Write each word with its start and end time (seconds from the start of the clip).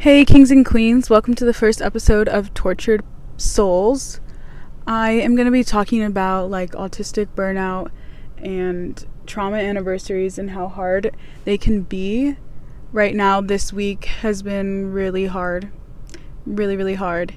Hey, 0.00 0.24
kings 0.24 0.50
and 0.50 0.64
queens, 0.64 1.10
welcome 1.10 1.34
to 1.34 1.44
the 1.44 1.52
first 1.52 1.82
episode 1.82 2.26
of 2.26 2.54
Tortured 2.54 3.04
Souls. 3.36 4.18
I 4.86 5.10
am 5.10 5.36
going 5.36 5.44
to 5.44 5.52
be 5.52 5.62
talking 5.62 6.02
about 6.02 6.48
like 6.48 6.70
autistic 6.72 7.26
burnout 7.36 7.90
and 8.38 9.06
trauma 9.26 9.58
anniversaries 9.58 10.38
and 10.38 10.52
how 10.52 10.68
hard 10.68 11.14
they 11.44 11.58
can 11.58 11.82
be. 11.82 12.38
Right 12.92 13.14
now, 13.14 13.42
this 13.42 13.74
week 13.74 14.06
has 14.06 14.42
been 14.42 14.90
really 14.90 15.26
hard. 15.26 15.70
Really, 16.46 16.78
really 16.78 16.94
hard. 16.94 17.34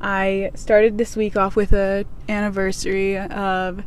I 0.00 0.52
started 0.54 0.98
this 0.98 1.16
week 1.16 1.36
off 1.36 1.56
with 1.56 1.72
a 1.72 2.06
anniversary 2.28 3.18
of 3.18 3.82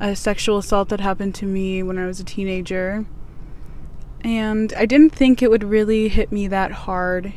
a 0.00 0.16
sexual 0.16 0.58
assault 0.58 0.88
that 0.88 0.98
happened 0.98 1.36
to 1.36 1.46
me 1.46 1.84
when 1.84 1.96
I 1.96 2.06
was 2.06 2.18
a 2.18 2.24
teenager. 2.24 3.06
And 4.22 4.72
I 4.76 4.84
didn't 4.84 5.14
think 5.14 5.42
it 5.42 5.50
would 5.52 5.62
really 5.62 6.08
hit 6.08 6.32
me 6.32 6.48
that 6.48 6.72
hard 6.72 7.34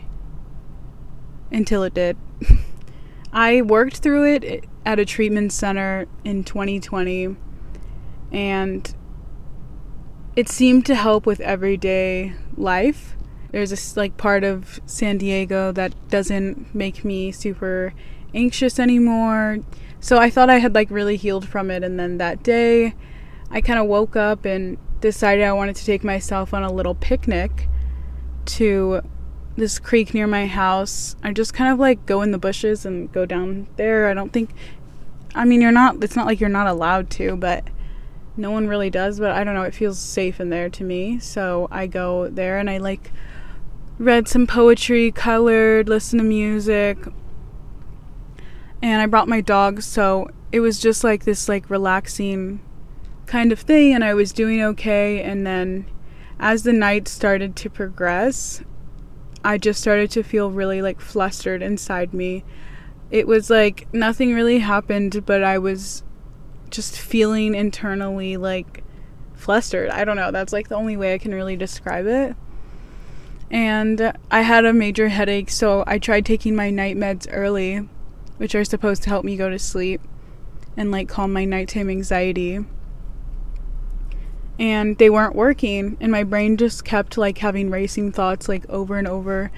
until 1.51 1.83
it 1.83 1.93
did. 1.93 2.17
I 3.33 3.61
worked 3.61 3.97
through 3.97 4.25
it 4.33 4.65
at 4.85 4.99
a 4.99 5.05
treatment 5.05 5.53
center 5.53 6.05
in 6.23 6.43
2020 6.43 7.35
and 8.31 8.95
it 10.35 10.49
seemed 10.49 10.85
to 10.85 10.95
help 10.95 11.25
with 11.25 11.39
everyday 11.41 12.33
life. 12.55 13.15
There's 13.51 13.71
a 13.71 13.99
like 13.99 14.17
part 14.17 14.43
of 14.43 14.79
San 14.85 15.17
Diego 15.17 15.71
that 15.73 15.93
doesn't 16.09 16.73
make 16.73 17.03
me 17.03 17.31
super 17.31 17.93
anxious 18.33 18.79
anymore. 18.79 19.59
So 19.99 20.17
I 20.17 20.29
thought 20.29 20.49
I 20.49 20.59
had 20.59 20.73
like 20.73 20.89
really 20.89 21.17
healed 21.17 21.47
from 21.47 21.69
it 21.69 21.83
and 21.83 21.99
then 21.99 22.17
that 22.17 22.43
day 22.43 22.95
I 23.49 23.61
kind 23.61 23.79
of 23.79 23.87
woke 23.87 24.15
up 24.15 24.45
and 24.45 24.77
decided 25.01 25.43
I 25.43 25.53
wanted 25.53 25.75
to 25.77 25.85
take 25.85 26.03
myself 26.03 26.53
on 26.53 26.63
a 26.63 26.71
little 26.71 26.95
picnic 26.95 27.67
to 28.45 29.01
this 29.55 29.79
creek 29.79 30.13
near 30.13 30.27
my 30.27 30.47
house. 30.47 31.15
I 31.23 31.33
just 31.33 31.53
kind 31.53 31.71
of 31.71 31.79
like 31.79 32.05
go 32.05 32.21
in 32.21 32.31
the 32.31 32.37
bushes 32.37 32.85
and 32.85 33.11
go 33.11 33.25
down 33.25 33.67
there. 33.75 34.07
I 34.07 34.13
don't 34.13 34.31
think 34.31 34.51
I 35.35 35.45
mean 35.45 35.61
you're 35.61 35.71
not 35.71 36.03
it's 36.03 36.15
not 36.15 36.25
like 36.25 36.39
you're 36.39 36.49
not 36.49 36.67
allowed 36.67 37.09
to, 37.11 37.35
but 37.35 37.67
no 38.37 38.51
one 38.51 38.67
really 38.67 38.89
does, 38.89 39.19
but 39.19 39.31
I 39.31 39.43
don't 39.43 39.53
know, 39.53 39.63
it 39.63 39.75
feels 39.75 39.99
safe 39.99 40.39
in 40.39 40.49
there 40.49 40.69
to 40.69 40.83
me. 40.83 41.19
So 41.19 41.67
I 41.69 41.87
go 41.87 42.29
there 42.29 42.57
and 42.57 42.69
I 42.69 42.77
like 42.77 43.11
read 43.99 44.27
some 44.27 44.47
poetry, 44.47 45.11
colored, 45.11 45.89
listen 45.89 46.17
to 46.19 46.25
music. 46.25 46.97
And 48.81 49.01
I 49.01 49.05
brought 49.05 49.27
my 49.27 49.41
dog, 49.41 49.83
so 49.83 50.27
it 50.51 50.59
was 50.59 50.79
just 50.79 51.03
like 51.03 51.23
this 51.23 51.47
like 51.47 51.69
relaxing 51.69 52.61
kind 53.27 53.51
of 53.51 53.59
thing 53.59 53.93
and 53.93 54.03
I 54.03 54.13
was 54.13 54.33
doing 54.33 54.61
okay 54.61 55.21
and 55.21 55.47
then 55.47 55.85
as 56.37 56.63
the 56.63 56.73
night 56.73 57.07
started 57.07 57.55
to 57.55 57.69
progress, 57.69 58.61
I 59.43 59.57
just 59.57 59.81
started 59.81 60.11
to 60.11 60.23
feel 60.23 60.51
really 60.51 60.81
like 60.81 61.01
flustered 61.01 61.61
inside 61.61 62.13
me. 62.13 62.43
It 63.09 63.27
was 63.27 63.49
like 63.49 63.91
nothing 63.93 64.33
really 64.33 64.59
happened, 64.59 65.25
but 65.25 65.43
I 65.43 65.57
was 65.57 66.03
just 66.69 66.97
feeling 66.99 67.55
internally 67.55 68.37
like 68.37 68.83
flustered. 69.33 69.89
I 69.89 70.05
don't 70.05 70.15
know. 70.15 70.31
That's 70.31 70.53
like 70.53 70.69
the 70.69 70.75
only 70.75 70.95
way 70.95 71.13
I 71.13 71.17
can 71.17 71.33
really 71.33 71.55
describe 71.55 72.05
it. 72.05 72.35
And 73.49 74.13
I 74.29 74.41
had 74.41 74.63
a 74.63 74.71
major 74.71 75.09
headache, 75.09 75.49
so 75.49 75.83
I 75.85 75.99
tried 75.99 76.25
taking 76.25 76.55
my 76.55 76.69
night 76.69 76.95
meds 76.95 77.27
early, 77.29 77.87
which 78.37 78.55
are 78.55 78.63
supposed 78.63 79.03
to 79.03 79.09
help 79.09 79.25
me 79.25 79.35
go 79.35 79.49
to 79.49 79.59
sleep 79.59 80.01
and 80.77 80.89
like 80.89 81.09
calm 81.09 81.33
my 81.33 81.43
nighttime 81.43 81.89
anxiety. 81.89 82.63
And 84.59 84.97
they 84.97 85.09
weren't 85.09 85.35
working, 85.35 85.97
and 85.99 86.11
my 86.11 86.23
brain 86.23 86.57
just 86.57 86.85
kept 86.85 87.17
like 87.17 87.39
having 87.39 87.69
racing 87.69 88.11
thoughts 88.11 88.47
like 88.47 88.69
over 88.69 88.97
and 88.97 89.07
over. 89.07 89.51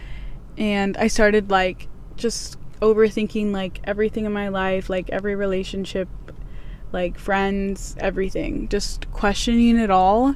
And 0.58 0.96
I 0.98 1.08
started 1.08 1.50
like 1.50 1.88
just 2.16 2.58
overthinking 2.82 3.52
like 3.52 3.80
everything 3.84 4.26
in 4.26 4.32
my 4.32 4.50
life, 4.50 4.90
like 4.90 5.10
every 5.10 5.36
relationship 5.36 6.08
like 6.94 7.18
friends, 7.18 7.96
everything, 8.00 8.70
just 8.70 9.12
questioning 9.12 9.78
it 9.78 9.90
all. 9.90 10.36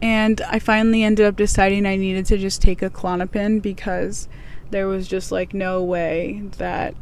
And 0.00 0.40
I 0.42 0.58
finally 0.58 1.02
ended 1.02 1.26
up 1.26 1.36
deciding 1.36 1.84
I 1.84 1.96
needed 1.96 2.26
to 2.26 2.38
just 2.38 2.62
take 2.62 2.82
a 2.82 2.90
Klonopin 2.90 3.60
because 3.60 4.28
there 4.70 4.86
was 4.86 5.06
just 5.06 5.30
like 5.30 5.52
no 5.52 5.82
way 5.82 6.42
that 6.58 6.94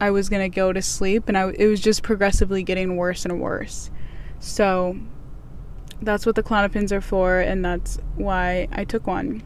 I 0.00 0.10
was 0.10 0.28
going 0.28 0.42
to 0.42 0.54
go 0.54 0.72
to 0.72 0.82
sleep 0.82 1.28
and 1.28 1.38
I, 1.38 1.50
it 1.50 1.66
was 1.66 1.80
just 1.80 2.02
progressively 2.02 2.62
getting 2.62 2.96
worse 2.96 3.24
and 3.24 3.40
worse. 3.40 3.90
So 4.40 4.98
that's 6.02 6.26
what 6.26 6.34
the 6.34 6.42
Klonopins 6.42 6.92
are 6.92 7.00
for 7.00 7.40
and 7.40 7.64
that's 7.64 7.98
why 8.16 8.68
I 8.72 8.84
took 8.84 9.06
one. 9.06 9.42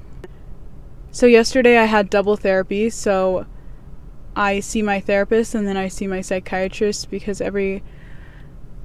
So 1.11 1.27
yesterday 1.27 1.78
I 1.78 1.84
had 1.84 2.11
double 2.11 2.37
therapy, 2.37 2.91
so 2.91 3.47
I 4.34 4.61
see 4.61 4.83
my 4.83 5.00
therapist 5.00 5.55
and 5.55 5.67
then 5.67 5.77
I 5.77 5.89
see 5.89 6.06
my 6.06 6.21
psychiatrist 6.21 7.11
because 7.11 7.41
every 7.41 7.83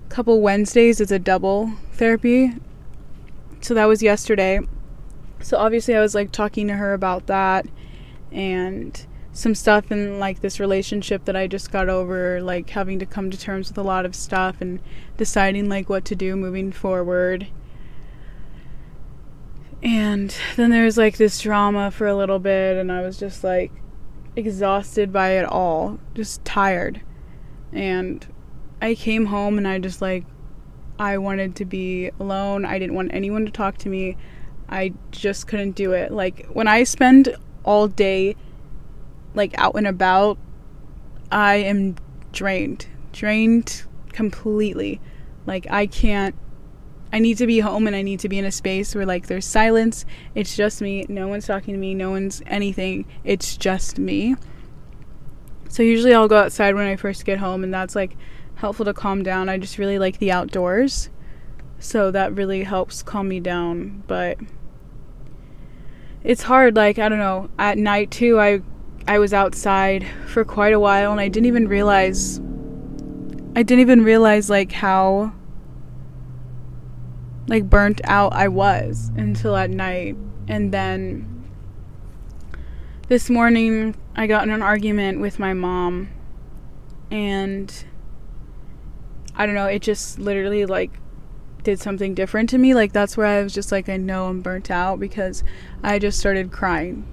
couple 0.10 0.42
Wednesdays 0.42 1.02
is 1.02 1.12
a 1.12 1.20
double 1.20 1.74
therapy. 1.94 2.54
So 3.60 3.74
that 3.74 3.86
was 3.86 4.02
yesterday. 4.02 4.60
So 5.42 5.58
obviously 5.58 5.96
I 5.96 6.00
was 6.00 6.16
like 6.16 6.32
talking 6.32 6.68
to 6.68 6.76
her 6.76 6.94
about 6.94 7.28
that 7.28 7.66
and 8.32 9.06
some 9.34 9.56
stuff 9.56 9.92
in 9.92 10.20
like 10.20 10.42
this 10.42 10.60
relationship 10.60 11.26
that 11.26 11.36
I 11.36 11.48
just 11.48 11.72
got 11.72 11.90
over, 11.90 12.42
like 12.42 12.70
having 12.70 13.00
to 13.00 13.06
come 13.06 13.32
to 13.32 13.38
terms 13.38 13.70
with 13.70 13.78
a 13.78 13.84
lot 13.84 14.06
of 14.06 14.16
stuff 14.16 14.62
and 14.62 14.80
deciding 15.18 15.70
like 15.70 15.90
what 15.90 16.06
to 16.06 16.16
do 16.16 16.36
moving 16.36 16.72
forward. 16.72 17.48
And 19.84 20.36
then 20.56 20.70
there 20.70 20.86
was 20.86 20.98
like 20.98 21.18
this 21.18 21.40
drama 21.40 21.90
for 21.90 22.08
a 22.08 22.16
little 22.16 22.40
bit 22.40 22.78
and 22.78 22.92
I 22.92 23.02
was 23.02 23.18
just 23.18 23.44
like 23.44 23.72
exhausted 24.36 25.12
by 25.12 25.32
it 25.32 25.46
all, 25.46 26.00
just 26.14 26.44
tired. 26.46 27.02
And 27.74 28.26
I 28.82 28.96
came 28.96 29.28
home 29.28 29.58
and 29.58 29.68
I 29.68 29.80
just 29.80 30.02
like 30.02 30.26
I 31.00 31.18
wanted 31.18 31.56
to 31.58 31.66
be 31.66 32.12
alone. 32.20 32.64
I 32.64 32.78
didn't 32.78 32.96
want 32.96 33.14
anyone 33.14 33.46
to 33.46 33.52
talk 33.52 33.78
to 33.80 33.90
me. 33.90 34.18
I 34.70 34.94
just 35.10 35.48
couldn't 35.48 35.72
do 35.72 35.94
it. 35.94 36.12
Like 36.12 36.46
when 36.54 36.68
I 36.68 36.84
spend 36.84 37.36
all 37.64 37.88
day 37.88 38.36
like 39.34 39.58
out 39.58 39.76
and 39.76 39.88
about, 39.88 40.38
I 41.32 41.56
am 41.56 41.96
drained. 42.32 42.88
Drained 43.14 43.84
completely. 44.14 45.02
Like 45.48 45.66
I 45.72 45.88
can't 45.88 46.36
I 47.14 47.20
need 47.20 47.38
to 47.40 47.48
be 47.48 47.60
home 47.60 47.88
and 47.88 47.96
I 47.96 48.02
need 48.02 48.20
to 48.22 48.30
be 48.30 48.40
in 48.40 48.46
a 48.46 48.52
space 48.52 48.96
where 48.96 49.06
like 49.06 49.28
there's 49.28 49.46
silence. 49.46 50.06
It's 50.34 50.56
just 50.56 50.82
me. 50.82 51.06
No 51.10 51.28
one's 51.28 51.46
talking 51.46 51.74
to 51.74 51.80
me. 51.80 51.94
No 51.94 52.12
one's 52.12 52.42
anything. 52.46 53.06
It's 53.24 53.58
just 53.58 54.00
me. 54.00 54.36
So 55.70 55.84
usually 55.84 56.14
I'll 56.14 56.28
go 56.28 56.38
outside 56.38 56.76
when 56.76 56.88
I 56.88 56.96
first 56.96 57.26
get 57.26 57.40
home 57.40 57.64
and 57.64 57.74
that's 57.74 57.96
like 57.96 58.16
helpful 58.56 58.86
to 58.86 58.94
calm 58.94 59.24
down. 59.24 59.50
I 59.50 59.58
just 59.58 59.78
really 59.78 60.00
like 60.00 60.20
the 60.20 60.32
outdoors. 60.32 61.10
So 61.80 62.12
that 62.12 62.34
really 62.34 62.64
helps 62.64 63.02
calm 63.02 63.28
me 63.28 63.40
down, 63.40 64.04
but 64.08 64.38
it's 66.24 66.44
hard 66.44 66.76
like 66.76 67.00
I 67.00 67.10
don't 67.10 67.20
know, 67.20 67.50
at 67.58 67.78
night 67.78 68.12
too 68.12 68.40
I 68.40 68.62
I 69.08 69.18
was 69.18 69.34
outside 69.34 70.06
for 70.28 70.46
quite 70.46 70.74
a 70.74 70.80
while 70.80 71.12
and 71.12 71.20
I 71.20 71.28
didn't 71.28 71.48
even 71.48 71.68
realize 71.68 72.40
I 73.56 73.64
didn't 73.64 73.80
even 73.80 74.04
realize 74.04 74.50
like 74.50 74.72
how 74.72 75.34
like 77.52 77.70
burnt 77.70 78.00
out 78.06 78.32
I 78.32 78.48
was 78.48 79.12
until 79.18 79.58
at 79.58 79.70
night 79.70 80.16
and 80.48 80.74
then 80.74 81.50
this 83.10 83.30
morning 83.30 83.94
I 84.16 84.26
got 84.26 84.44
in 84.44 84.52
an 84.52 84.62
argument 84.62 85.20
with 85.20 85.38
my 85.38 85.54
mom 85.54 86.10
and 87.12 87.84
I 89.36 89.46
don't 89.46 89.54
know, 89.54 89.66
it 89.66 89.82
just 89.82 90.18
literally 90.18 90.66
like 90.66 90.92
did 91.64 91.78
something 91.82 92.16
different 92.16 92.50
to 92.52 92.58
me. 92.58 92.74
Like 92.74 92.94
that's 92.94 93.18
where 93.18 93.28
I 93.28 93.44
was 93.44 93.54
just 93.54 93.70
like 93.70 93.90
I 93.90 93.98
know 93.98 94.28
I'm 94.28 94.40
burnt 94.40 94.72
out 94.72 95.02
because 95.02 95.44
I 95.84 96.00
just 96.00 96.20
started 96.20 96.54
crying. 96.54 97.06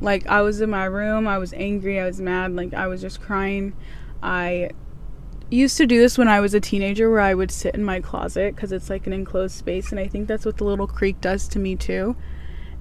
Like 0.00 0.26
I 0.26 0.42
was 0.42 0.60
in 0.60 0.70
my 0.70 0.86
room, 0.86 1.28
I 1.28 1.38
was 1.38 1.52
angry, 1.52 2.00
I 2.00 2.06
was 2.06 2.20
mad, 2.20 2.56
like 2.56 2.74
I 2.74 2.88
was 2.88 3.00
just 3.00 3.20
crying. 3.20 3.74
I 4.24 4.70
used 5.50 5.76
to 5.78 5.86
do 5.86 5.98
this 5.98 6.18
when 6.18 6.28
I 6.28 6.40
was 6.40 6.54
a 6.54 6.60
teenager 6.60 7.10
where 7.10 7.20
I 7.20 7.34
would 7.34 7.50
sit 7.50 7.74
in 7.74 7.82
my 7.84 8.00
closet 8.00 8.56
cuz 8.56 8.72
it's 8.72 8.90
like 8.90 9.06
an 9.06 9.12
enclosed 9.12 9.54
space 9.56 9.90
and 9.90 10.00
I 10.00 10.06
think 10.06 10.28
that's 10.28 10.44
what 10.44 10.58
the 10.58 10.64
little 10.64 10.86
creek 10.86 11.20
does 11.20 11.48
to 11.48 11.58
me 11.58 11.76
too. 11.76 12.16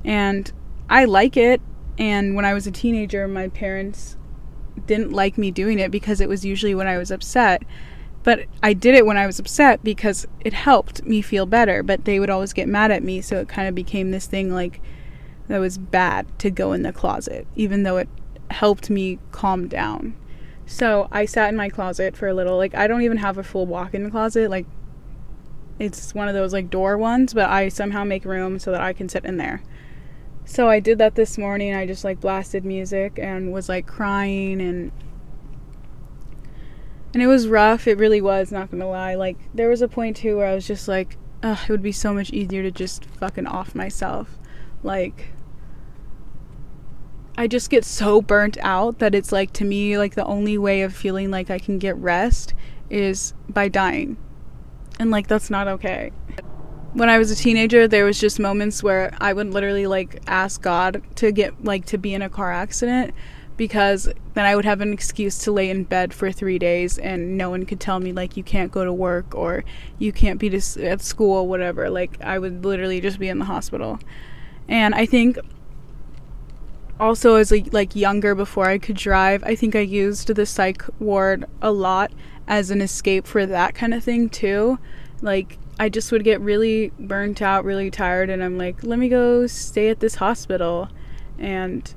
And 0.03 0.51
I 0.89 1.05
like 1.05 1.37
it 1.37 1.61
and 1.97 2.35
when 2.35 2.45
I 2.45 2.53
was 2.53 2.67
a 2.67 2.71
teenager 2.71 3.27
my 3.27 3.47
parents 3.47 4.17
didn't 4.85 5.11
like 5.11 5.37
me 5.37 5.49
doing 5.51 5.79
it 5.79 5.91
because 5.91 6.21
it 6.21 6.29
was 6.29 6.45
usually 6.45 6.75
when 6.75 6.87
I 6.87 6.97
was 6.97 7.09
upset 7.09 7.63
but 8.27 8.41
I 8.61 8.73
did 8.73 8.93
it 8.93 9.05
when 9.05 9.15
I 9.15 9.25
was 9.25 9.39
upset 9.39 9.81
because 9.85 10.27
it 10.41 10.51
helped 10.51 11.05
me 11.05 11.21
feel 11.21 11.45
better. 11.45 11.81
But 11.81 12.03
they 12.03 12.19
would 12.19 12.29
always 12.29 12.51
get 12.51 12.67
mad 12.67 12.91
at 12.91 13.01
me, 13.01 13.21
so 13.21 13.39
it 13.39 13.47
kind 13.47 13.69
of 13.69 13.73
became 13.73 14.11
this 14.11 14.25
thing 14.25 14.53
like 14.53 14.81
that 15.47 15.59
was 15.59 15.77
bad 15.77 16.27
to 16.39 16.51
go 16.51 16.73
in 16.73 16.81
the 16.81 16.91
closet, 16.91 17.47
even 17.55 17.83
though 17.83 17.95
it 17.95 18.09
helped 18.51 18.89
me 18.89 19.19
calm 19.31 19.69
down. 19.69 20.13
So 20.67 21.07
I 21.11 21.25
sat 21.25 21.49
in 21.49 21.55
my 21.55 21.69
closet 21.69 22.15
for 22.15 22.27
a 22.27 22.33
little. 22.33 22.57
Like 22.57 22.75
I 22.75 22.85
don't 22.87 23.01
even 23.01 23.17
have 23.17 23.37
a 23.37 23.43
full 23.43 23.65
walk-in 23.65 24.11
closet. 24.11 24.51
Like 24.51 24.67
it's 25.79 26.13
one 26.13 26.27
of 26.27 26.33
those 26.35 26.53
like 26.53 26.69
door 26.69 26.97
ones, 26.97 27.33
but 27.33 27.49
I 27.49 27.69
somehow 27.69 28.03
make 28.03 28.25
room 28.25 28.59
so 28.59 28.71
that 28.71 28.81
I 28.81 28.93
can 28.93 29.07
sit 29.07 29.25
in 29.25 29.37
there. 29.37 29.63
So 30.45 30.69
I 30.69 30.79
did 30.81 30.97
that 30.97 31.15
this 31.15 31.37
morning. 31.37 31.73
I 31.73 31.87
just 31.87 32.03
like 32.03 32.19
blasted 32.19 32.65
music 32.65 33.17
and 33.17 33.53
was 33.53 33.69
like 33.69 33.87
crying 33.87 34.61
and 34.61 34.91
and 37.13 37.23
it 37.23 37.27
was 37.27 37.47
rough. 37.47 37.87
It 37.87 37.97
really 37.97 38.21
was, 38.21 38.51
not 38.51 38.69
gonna 38.69 38.89
lie. 38.89 39.15
Like 39.15 39.37
there 39.53 39.69
was 39.69 39.81
a 39.81 39.87
point 39.87 40.17
too 40.17 40.35
where 40.37 40.47
I 40.47 40.53
was 40.53 40.67
just 40.67 40.89
like, 40.89 41.17
Ugh, 41.43 41.59
it 41.63 41.69
would 41.69 41.81
be 41.81 41.93
so 41.93 42.13
much 42.13 42.31
easier 42.31 42.61
to 42.61 42.71
just 42.71 43.05
fucking 43.05 43.47
off 43.47 43.73
myself. 43.73 44.37
Like 44.83 45.29
I 47.37 47.45
just 47.45 47.69
get 47.69 47.85
so 47.85 48.19
burnt 48.19 48.57
out 48.61 48.97
that 48.97 49.13
it's 49.13 49.31
like 49.31 49.53
to 49.53 49.65
me 49.65 49.97
like 49.97 50.15
the 50.15 50.25
only 50.25 50.57
way 50.57 50.81
of 50.81 50.95
feeling 50.95 51.29
like 51.29 51.51
I 51.51 51.59
can 51.59 51.77
get 51.77 51.95
rest 51.97 52.55
is 52.89 53.33
by 53.47 53.67
dying. 53.67 54.17
And 54.99 55.11
like 55.11 55.27
that's 55.27 55.51
not 55.51 55.67
okay. 55.67 56.11
When 56.93 57.09
I 57.09 57.19
was 57.19 57.29
a 57.29 57.35
teenager, 57.35 57.87
there 57.87 58.05
was 58.05 58.19
just 58.19 58.39
moments 58.39 58.81
where 58.81 59.13
I 59.19 59.33
would 59.33 59.51
literally 59.53 59.85
like 59.85 60.23
ask 60.25 60.61
God 60.63 61.03
to 61.17 61.31
get 61.31 61.63
like 61.63 61.85
to 61.87 61.99
be 61.99 62.15
in 62.15 62.23
a 62.23 62.29
car 62.29 62.51
accident 62.51 63.13
because 63.55 64.09
then 64.33 64.45
I 64.45 64.55
would 64.55 64.65
have 64.65 64.81
an 64.81 64.91
excuse 64.91 65.37
to 65.39 65.51
lay 65.51 65.69
in 65.69 65.83
bed 65.83 66.13
for 66.13 66.31
3 66.31 66.57
days 66.57 66.97
and 66.97 67.37
no 67.37 67.51
one 67.51 67.65
could 67.65 67.79
tell 67.79 67.99
me 67.99 68.13
like 68.13 68.35
you 68.35 68.43
can't 68.43 68.71
go 68.71 68.83
to 68.83 68.93
work 68.93 69.35
or 69.35 69.63
you 69.99 70.11
can't 70.11 70.39
be 70.39 70.49
at 70.55 71.01
school 71.01 71.47
whatever. 71.47 71.87
Like 71.91 72.19
I 72.21 72.39
would 72.39 72.65
literally 72.65 72.99
just 72.99 73.19
be 73.19 73.29
in 73.29 73.37
the 73.37 73.45
hospital. 73.45 73.99
And 74.67 74.95
I 74.95 75.05
think 75.05 75.37
also 76.99 77.35
as 77.35 77.51
like, 77.51 77.95
younger 77.95 78.35
before 78.35 78.67
I 78.67 78.77
could 78.77 78.97
drive, 78.97 79.43
I 79.43 79.55
think 79.55 79.75
I 79.75 79.79
used 79.79 80.27
the 80.27 80.45
psych 80.45 80.83
ward 80.99 81.45
a 81.61 81.71
lot 81.71 82.11
as 82.47 82.71
an 82.71 82.81
escape 82.81 83.27
for 83.27 83.45
that 83.45 83.75
kind 83.75 83.93
of 83.93 84.03
thing 84.03 84.29
too. 84.29 84.79
Like 85.21 85.57
I 85.79 85.89
just 85.89 86.11
would 86.11 86.23
get 86.23 86.41
really 86.41 86.91
burnt 86.99 87.41
out, 87.41 87.65
really 87.65 87.91
tired 87.91 88.29
and 88.29 88.43
I'm 88.43 88.57
like, 88.57 88.83
let 88.83 88.99
me 88.99 89.09
go 89.09 89.47
stay 89.47 89.89
at 89.89 89.99
this 89.99 90.15
hospital. 90.15 90.89
And 91.37 91.93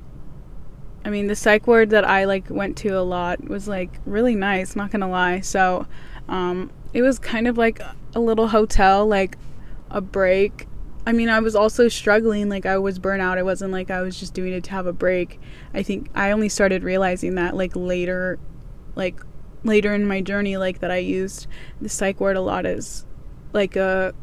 I 1.03 1.09
mean, 1.09 1.27
the 1.27 1.35
psych 1.35 1.65
ward 1.67 1.89
that 1.91 2.05
I 2.05 2.25
like 2.25 2.49
went 2.49 2.77
to 2.77 2.89
a 2.89 3.01
lot 3.01 3.43
was 3.47 3.67
like 3.67 3.99
really 4.05 4.35
nice, 4.35 4.75
not 4.75 4.91
going 4.91 5.01
to 5.01 5.07
lie. 5.07 5.39
So, 5.41 5.87
um 6.27 6.71
it 6.93 7.01
was 7.01 7.17
kind 7.19 7.47
of 7.47 7.57
like 7.57 7.79
a 8.13 8.19
little 8.19 8.49
hotel, 8.49 9.07
like 9.07 9.37
a 9.89 10.01
break 10.01 10.67
I 11.05 11.13
mean, 11.13 11.29
I 11.29 11.39
was 11.39 11.55
also 11.55 11.87
struggling. 11.87 12.47
Like, 12.49 12.65
I 12.65 12.77
was 12.77 12.99
burnout. 12.99 13.37
It 13.37 13.45
wasn't 13.45 13.71
like 13.71 13.89
I 13.89 14.01
was 14.01 14.19
just 14.19 14.33
doing 14.33 14.53
it 14.53 14.63
to 14.65 14.71
have 14.71 14.85
a 14.85 14.93
break. 14.93 15.39
I 15.73 15.81
think 15.81 16.09
I 16.13 16.31
only 16.31 16.49
started 16.49 16.83
realizing 16.83 17.35
that, 17.35 17.55
like, 17.55 17.75
later, 17.75 18.37
like, 18.95 19.19
later 19.63 19.93
in 19.93 20.07
my 20.07 20.21
journey, 20.21 20.57
like, 20.57 20.79
that 20.79 20.91
I 20.91 20.97
used 20.97 21.47
the 21.79 21.89
psych 21.89 22.19
ward 22.19 22.37
a 22.37 22.41
lot 22.41 22.65
as, 22.65 23.05
like, 23.51 23.75
a, 23.75 24.13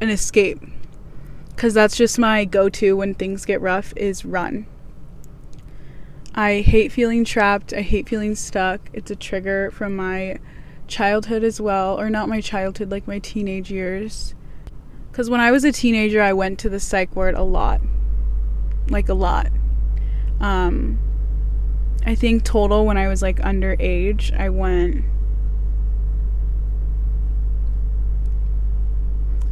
an 0.00 0.10
escape. 0.10 0.60
Because 1.50 1.72
that's 1.72 1.96
just 1.96 2.18
my 2.18 2.44
go 2.44 2.68
to 2.68 2.96
when 2.96 3.14
things 3.14 3.44
get 3.44 3.60
rough 3.60 3.92
is 3.96 4.24
run. 4.24 4.66
I 6.34 6.60
hate 6.60 6.92
feeling 6.92 7.24
trapped. 7.24 7.72
I 7.72 7.80
hate 7.80 8.08
feeling 8.08 8.34
stuck. 8.34 8.90
It's 8.92 9.10
a 9.10 9.16
trigger 9.16 9.70
from 9.70 9.96
my 9.96 10.38
childhood 10.88 11.44
as 11.44 11.60
well. 11.60 11.98
Or 11.98 12.10
not 12.10 12.28
my 12.28 12.40
childhood, 12.40 12.90
like 12.90 13.06
my 13.06 13.20
teenage 13.20 13.70
years 13.70 14.34
because 15.16 15.30
when 15.30 15.40
I 15.40 15.50
was 15.50 15.64
a 15.64 15.72
teenager, 15.72 16.20
I 16.20 16.34
went 16.34 16.58
to 16.58 16.68
the 16.68 16.78
psych 16.78 17.16
ward 17.16 17.36
a 17.36 17.42
lot. 17.42 17.80
Like 18.90 19.08
a 19.08 19.14
lot. 19.14 19.50
Um, 20.40 20.98
I 22.04 22.14
think 22.14 22.44
total 22.44 22.84
when 22.84 22.98
I 22.98 23.08
was 23.08 23.22
like 23.22 23.38
underage, 23.38 24.38
I 24.38 24.50
went. 24.50 25.06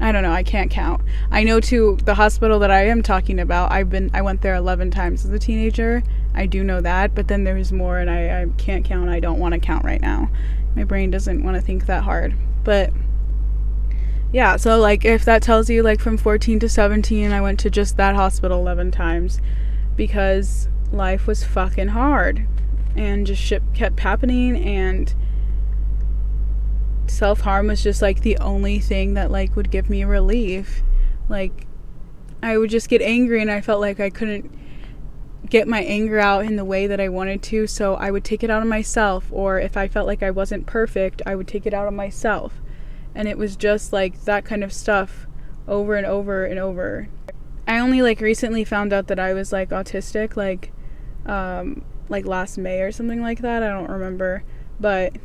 I 0.00 0.12
don't 0.12 0.22
know, 0.22 0.32
I 0.32 0.42
can't 0.42 0.70
count. 0.70 1.00
I 1.30 1.44
know 1.44 1.60
to 1.60 1.96
the 2.04 2.14
hospital 2.14 2.58
that 2.58 2.70
I 2.70 2.88
am 2.88 3.02
talking 3.02 3.40
about, 3.40 3.72
I've 3.72 3.88
been 3.88 4.10
I 4.12 4.20
went 4.20 4.42
there 4.42 4.56
11 4.56 4.90
times 4.90 5.24
as 5.24 5.30
a 5.30 5.38
teenager. 5.38 6.02
I 6.34 6.44
do 6.44 6.62
know 6.62 6.82
that, 6.82 7.14
but 7.14 7.28
then 7.28 7.44
there's 7.44 7.72
more 7.72 8.00
and 8.00 8.10
I, 8.10 8.42
I 8.42 8.46
can't 8.58 8.84
count. 8.84 9.08
I 9.08 9.18
don't 9.18 9.38
want 9.38 9.54
to 9.54 9.60
count 9.60 9.82
right 9.82 10.02
now. 10.02 10.28
My 10.76 10.84
brain 10.84 11.10
doesn't 11.10 11.42
want 11.42 11.56
to 11.56 11.62
think 11.62 11.86
that 11.86 12.02
hard. 12.02 12.34
But 12.64 12.92
yeah, 14.34 14.56
so 14.56 14.80
like 14.80 15.04
if 15.04 15.24
that 15.26 15.42
tells 15.42 15.70
you 15.70 15.84
like 15.84 16.00
from 16.00 16.16
14 16.16 16.58
to 16.58 16.68
17, 16.68 17.30
I 17.30 17.40
went 17.40 17.60
to 17.60 17.70
just 17.70 17.96
that 17.98 18.16
hospital 18.16 18.58
11 18.58 18.90
times 18.90 19.40
because 19.94 20.66
life 20.90 21.28
was 21.28 21.44
fucking 21.44 21.86
hard 21.86 22.44
and 22.96 23.28
just 23.28 23.40
shit 23.40 23.62
kept 23.74 24.00
happening 24.00 24.56
and 24.56 25.14
self-harm 27.06 27.68
was 27.68 27.80
just 27.80 28.02
like 28.02 28.22
the 28.22 28.36
only 28.38 28.80
thing 28.80 29.14
that 29.14 29.30
like 29.30 29.54
would 29.54 29.70
give 29.70 29.88
me 29.88 30.02
relief. 30.02 30.82
Like 31.28 31.68
I 32.42 32.58
would 32.58 32.70
just 32.70 32.88
get 32.88 33.02
angry 33.02 33.40
and 33.40 33.52
I 33.52 33.60
felt 33.60 33.80
like 33.80 34.00
I 34.00 34.10
couldn't 34.10 34.52
get 35.48 35.68
my 35.68 35.84
anger 35.84 36.18
out 36.18 36.44
in 36.44 36.56
the 36.56 36.64
way 36.64 36.88
that 36.88 37.00
I 37.00 37.08
wanted 37.08 37.40
to, 37.44 37.68
so 37.68 37.94
I 37.94 38.10
would 38.10 38.24
take 38.24 38.42
it 38.42 38.50
out 38.50 38.62
on 38.62 38.68
myself 38.68 39.28
or 39.30 39.60
if 39.60 39.76
I 39.76 39.86
felt 39.86 40.08
like 40.08 40.24
I 40.24 40.32
wasn't 40.32 40.66
perfect, 40.66 41.22
I 41.24 41.36
would 41.36 41.46
take 41.46 41.66
it 41.66 41.72
out 41.72 41.86
on 41.86 41.94
myself 41.94 42.54
and 43.14 43.28
it 43.28 43.38
was 43.38 43.56
just 43.56 43.92
like 43.92 44.24
that 44.24 44.44
kind 44.44 44.64
of 44.64 44.72
stuff 44.72 45.26
over 45.66 45.96
and 45.96 46.06
over 46.06 46.44
and 46.44 46.58
over. 46.58 47.08
I 47.66 47.78
only 47.78 48.02
like 48.02 48.20
recently 48.20 48.64
found 48.64 48.92
out 48.92 49.06
that 49.06 49.18
I 49.18 49.32
was 49.32 49.52
like 49.52 49.70
autistic 49.70 50.36
like 50.36 50.72
um 51.26 51.84
like 52.08 52.26
last 52.26 52.58
May 52.58 52.82
or 52.82 52.92
something 52.92 53.22
like 53.22 53.40
that. 53.40 53.62
I 53.62 53.68
don't 53.68 53.90
remember, 53.90 54.44
but 54.78 55.16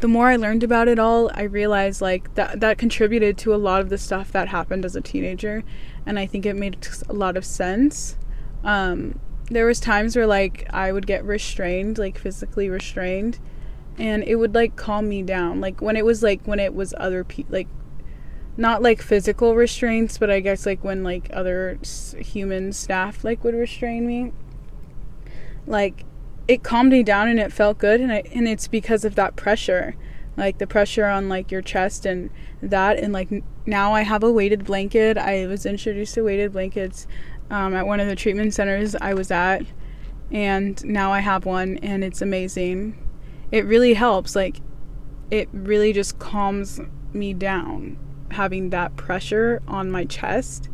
the 0.00 0.08
more 0.08 0.28
I 0.28 0.36
learned 0.36 0.64
about 0.64 0.88
it 0.88 0.98
all, 0.98 1.30
I 1.32 1.42
realized 1.42 2.00
like 2.00 2.34
that 2.34 2.60
that 2.60 2.76
contributed 2.76 3.38
to 3.38 3.54
a 3.54 3.56
lot 3.56 3.80
of 3.80 3.88
the 3.88 3.98
stuff 3.98 4.32
that 4.32 4.48
happened 4.48 4.84
as 4.84 4.96
a 4.96 5.00
teenager, 5.00 5.62
and 6.04 6.18
I 6.18 6.26
think 6.26 6.44
it 6.44 6.56
made 6.56 6.86
a 7.08 7.12
lot 7.12 7.36
of 7.36 7.44
sense. 7.44 8.16
Um, 8.64 9.18
there 9.46 9.64
was 9.64 9.80
times 9.80 10.16
where 10.16 10.26
like 10.26 10.66
I 10.70 10.92
would 10.92 11.06
get 11.06 11.24
restrained, 11.24 11.98
like 11.98 12.18
physically 12.18 12.68
restrained, 12.68 13.38
and 14.02 14.24
it 14.24 14.36
would 14.36 14.54
like 14.54 14.76
calm 14.76 15.08
me 15.08 15.22
down. 15.22 15.60
Like 15.60 15.80
when 15.80 15.96
it 15.96 16.04
was 16.04 16.22
like 16.22 16.44
when 16.44 16.58
it 16.58 16.74
was 16.74 16.92
other 16.98 17.24
people 17.24 17.54
like 17.54 17.68
not 18.54 18.82
like 18.82 19.00
physical 19.00 19.56
restraints 19.56 20.18
but 20.18 20.28
i 20.30 20.38
guess 20.38 20.66
like 20.66 20.84
when 20.84 21.02
like 21.02 21.30
other 21.32 21.78
s- 21.80 22.14
human 22.18 22.70
staff 22.70 23.24
like 23.24 23.42
would 23.42 23.54
restrain 23.54 24.06
me 24.06 24.30
like 25.66 26.04
it 26.48 26.62
calmed 26.62 26.92
me 26.92 27.02
down 27.02 27.28
and 27.28 27.38
it 27.38 27.52
felt 27.52 27.78
good 27.78 28.00
and 28.00 28.12
I, 28.12 28.24
and 28.32 28.48
it's 28.48 28.68
because 28.68 29.04
of 29.04 29.14
that 29.14 29.36
pressure. 29.36 29.94
Like 30.36 30.58
the 30.58 30.66
pressure 30.66 31.06
on 31.06 31.28
like 31.28 31.50
your 31.50 31.62
chest 31.62 32.06
and 32.06 32.30
that 32.62 32.98
and 32.98 33.12
like 33.12 33.30
now 33.66 33.92
i 33.92 34.02
have 34.02 34.22
a 34.22 34.32
weighted 34.32 34.64
blanket. 34.64 35.18
I 35.18 35.46
was 35.46 35.66
introduced 35.66 36.14
to 36.14 36.22
weighted 36.22 36.52
blankets 36.52 37.06
um, 37.50 37.74
at 37.74 37.86
one 37.86 38.00
of 38.00 38.08
the 38.08 38.16
treatment 38.16 38.54
centers 38.54 38.94
i 38.96 39.12
was 39.12 39.30
at 39.30 39.62
and 40.30 40.82
now 40.86 41.12
i 41.12 41.20
have 41.20 41.44
one 41.44 41.76
and 41.78 42.02
it's 42.02 42.22
amazing 42.22 42.96
it 43.52 43.64
really 43.66 43.94
helps. 43.94 44.34
Like, 44.34 44.56
it 45.30 45.48
really 45.52 45.92
just 45.92 46.18
calms 46.18 46.80
me 47.12 47.32
down 47.34 47.98
having 48.30 48.70
that 48.70 48.96
pressure 48.96 49.62
on 49.68 49.90
my 49.90 50.04
chest. 50.04 50.68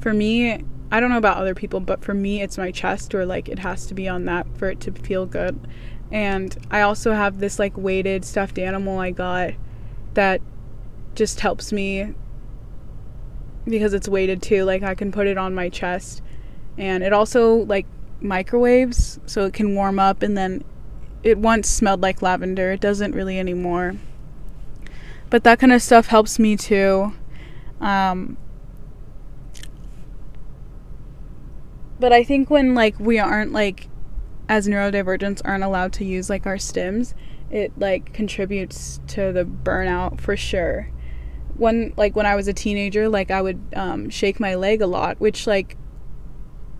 For 0.00 0.12
me, 0.12 0.64
I 0.90 1.00
don't 1.00 1.10
know 1.10 1.18
about 1.18 1.36
other 1.36 1.54
people, 1.54 1.80
but 1.80 2.02
for 2.02 2.14
me, 2.14 2.42
it's 2.42 2.58
my 2.58 2.70
chest, 2.70 3.14
or 3.14 3.24
like 3.26 3.48
it 3.48 3.58
has 3.60 3.86
to 3.86 3.94
be 3.94 4.08
on 4.08 4.24
that 4.24 4.46
for 4.56 4.70
it 4.70 4.80
to 4.80 4.92
feel 4.92 5.26
good. 5.26 5.68
And 6.10 6.56
I 6.70 6.80
also 6.82 7.12
have 7.12 7.38
this 7.38 7.58
like 7.58 7.76
weighted 7.76 8.24
stuffed 8.24 8.58
animal 8.58 8.98
I 8.98 9.10
got 9.10 9.54
that 10.14 10.40
just 11.14 11.40
helps 11.40 11.72
me 11.72 12.14
because 13.64 13.94
it's 13.94 14.08
weighted 14.08 14.42
too. 14.42 14.64
Like 14.64 14.82
I 14.82 14.94
can 14.94 15.10
put 15.12 15.26
it 15.26 15.38
on 15.38 15.54
my 15.54 15.68
chest, 15.68 16.22
and 16.78 17.02
it 17.02 17.12
also 17.12 17.56
like 17.56 17.86
microwaves, 18.20 19.18
so 19.26 19.44
it 19.44 19.52
can 19.52 19.74
warm 19.74 19.98
up 19.98 20.22
and 20.22 20.36
then 20.36 20.64
it 21.24 21.38
once 21.38 21.68
smelled 21.68 22.02
like 22.02 22.22
lavender. 22.22 22.70
It 22.70 22.80
doesn't 22.80 23.12
really 23.12 23.38
anymore. 23.38 23.96
But 25.30 25.42
that 25.44 25.58
kind 25.58 25.72
of 25.72 25.82
stuff 25.82 26.06
helps 26.06 26.38
me 26.38 26.56
too. 26.56 27.14
Um, 27.80 28.36
but 31.98 32.12
I 32.12 32.22
think 32.22 32.50
when 32.50 32.74
like 32.74 33.00
we 33.00 33.18
aren't 33.18 33.52
like 33.52 33.88
as 34.48 34.68
neurodivergents 34.68 35.40
aren't 35.44 35.64
allowed 35.64 35.94
to 35.94 36.04
use 36.04 36.28
like 36.28 36.46
our 36.46 36.56
stims, 36.56 37.14
it 37.50 37.72
like 37.78 38.12
contributes 38.12 39.00
to 39.08 39.32
the 39.32 39.44
burnout 39.44 40.20
for 40.20 40.36
sure. 40.36 40.90
When 41.56 41.94
like 41.96 42.14
when 42.14 42.26
I 42.26 42.34
was 42.36 42.48
a 42.48 42.52
teenager, 42.52 43.08
like 43.08 43.30
I 43.30 43.40
would 43.40 43.60
um, 43.74 44.10
shake 44.10 44.38
my 44.38 44.54
leg 44.54 44.82
a 44.82 44.86
lot, 44.86 45.18
which 45.20 45.46
like 45.46 45.78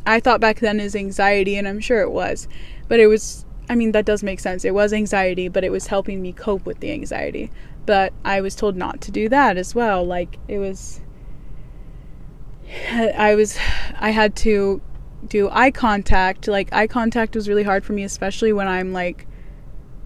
I 0.04 0.20
thought 0.20 0.40
back 0.40 0.60
then 0.60 0.80
is 0.80 0.94
anxiety, 0.94 1.56
and 1.56 1.66
I'm 1.66 1.80
sure 1.80 2.02
it 2.02 2.10
was, 2.10 2.46
but 2.88 3.00
it 3.00 3.06
was 3.06 3.46
I 3.68 3.74
mean, 3.74 3.92
that 3.92 4.04
does 4.04 4.22
make 4.22 4.40
sense. 4.40 4.64
It 4.64 4.74
was 4.74 4.92
anxiety, 4.92 5.48
but 5.48 5.64
it 5.64 5.70
was 5.70 5.86
helping 5.86 6.20
me 6.20 6.32
cope 6.32 6.66
with 6.66 6.80
the 6.80 6.92
anxiety. 6.92 7.50
But 7.86 8.12
I 8.24 8.40
was 8.40 8.54
told 8.54 8.76
not 8.76 9.00
to 9.02 9.10
do 9.10 9.28
that 9.28 9.56
as 9.56 9.74
well. 9.74 10.04
Like, 10.04 10.38
it 10.48 10.58
was. 10.58 11.00
I 12.90 13.34
was. 13.34 13.58
I 13.98 14.10
had 14.10 14.36
to 14.36 14.82
do 15.28 15.48
eye 15.50 15.70
contact. 15.70 16.46
Like, 16.48 16.72
eye 16.72 16.86
contact 16.86 17.34
was 17.34 17.48
really 17.48 17.62
hard 17.62 17.84
for 17.84 17.92
me, 17.92 18.04
especially 18.04 18.52
when 18.52 18.68
I'm 18.68 18.92
like 18.92 19.26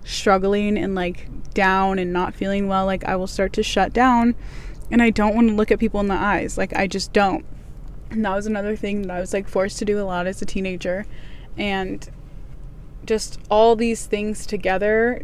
struggling 0.05 0.79
and 0.79 0.95
like 0.95 1.29
down 1.53 1.99
and 1.99 2.13
not 2.13 2.35
feeling 2.35 2.69
well. 2.69 2.87
Like, 2.87 3.05
I 3.05 3.17
will 3.17 3.27
start 3.27 3.53
to 3.55 3.63
shut 3.63 3.93
down 3.93 4.37
and 4.91 5.03
I 5.03 5.11
don't 5.11 5.35
want 5.35 5.49
to 5.49 5.55
look 5.55 5.71
at 5.71 5.79
people 5.79 6.01
in 6.01 6.07
the 6.07 6.15
eyes. 6.15 6.57
Like, 6.57 6.75
I 6.75 6.87
just 6.87 7.13
don't. 7.13 7.45
And 8.11 8.25
that 8.25 8.35
was 8.35 8.47
another 8.47 8.75
thing 8.75 9.03
that 9.03 9.11
I 9.11 9.21
was 9.21 9.33
like 9.33 9.49
forced 9.49 9.79
to 9.81 9.85
do 9.85 10.01
a 10.01 10.05
lot 10.05 10.27
as 10.27 10.41
a 10.41 10.47
teenager. 10.47 11.07
And 11.57 12.09
just 13.09 13.41
all 13.51 13.75
these 13.75 14.07
things 14.07 14.47
together 14.47 15.23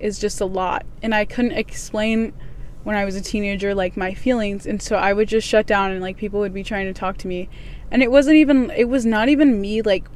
is 0.00 0.18
just 0.18 0.40
a 0.40 0.44
lot. 0.44 0.84
And 1.02 1.14
I 1.14 1.24
couldn't 1.24 1.52
explain 1.52 2.34
when 2.82 2.96
I 2.96 3.04
was 3.04 3.16
a 3.16 3.22
teenager 3.22 3.74
like 3.74 3.96
my 3.96 4.12
feelings 4.12 4.66
and 4.66 4.82
so 4.82 4.96
I 4.96 5.14
would 5.14 5.28
just 5.28 5.48
shut 5.48 5.66
down 5.66 5.90
and 5.92 6.02
like 6.02 6.18
people 6.18 6.40
would 6.40 6.52
be 6.52 6.64
trying 6.64 6.86
to 6.86 6.92
talk 6.92 7.16
to 7.18 7.28
me. 7.28 7.48
And 7.90 8.02
it 8.02 8.10
wasn't 8.10 8.36
even 8.36 8.70
it 8.72 8.88
was 8.88 9.06
not 9.06 9.28
even 9.28 9.60
me 9.60 9.80
like 9.80 10.06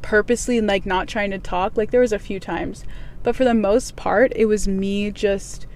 purposely 0.00 0.60
like 0.60 0.86
not 0.86 1.08
trying 1.08 1.32
to 1.32 1.38
talk. 1.38 1.76
Like 1.76 1.90
there 1.90 2.00
was 2.00 2.12
a 2.12 2.18
few 2.18 2.40
times. 2.40 2.84
But 3.22 3.34
for 3.34 3.44
the 3.44 3.54
most 3.54 3.96
part, 3.96 4.32
it 4.36 4.46
was 4.46 4.68
me 4.68 5.10
just 5.10 5.66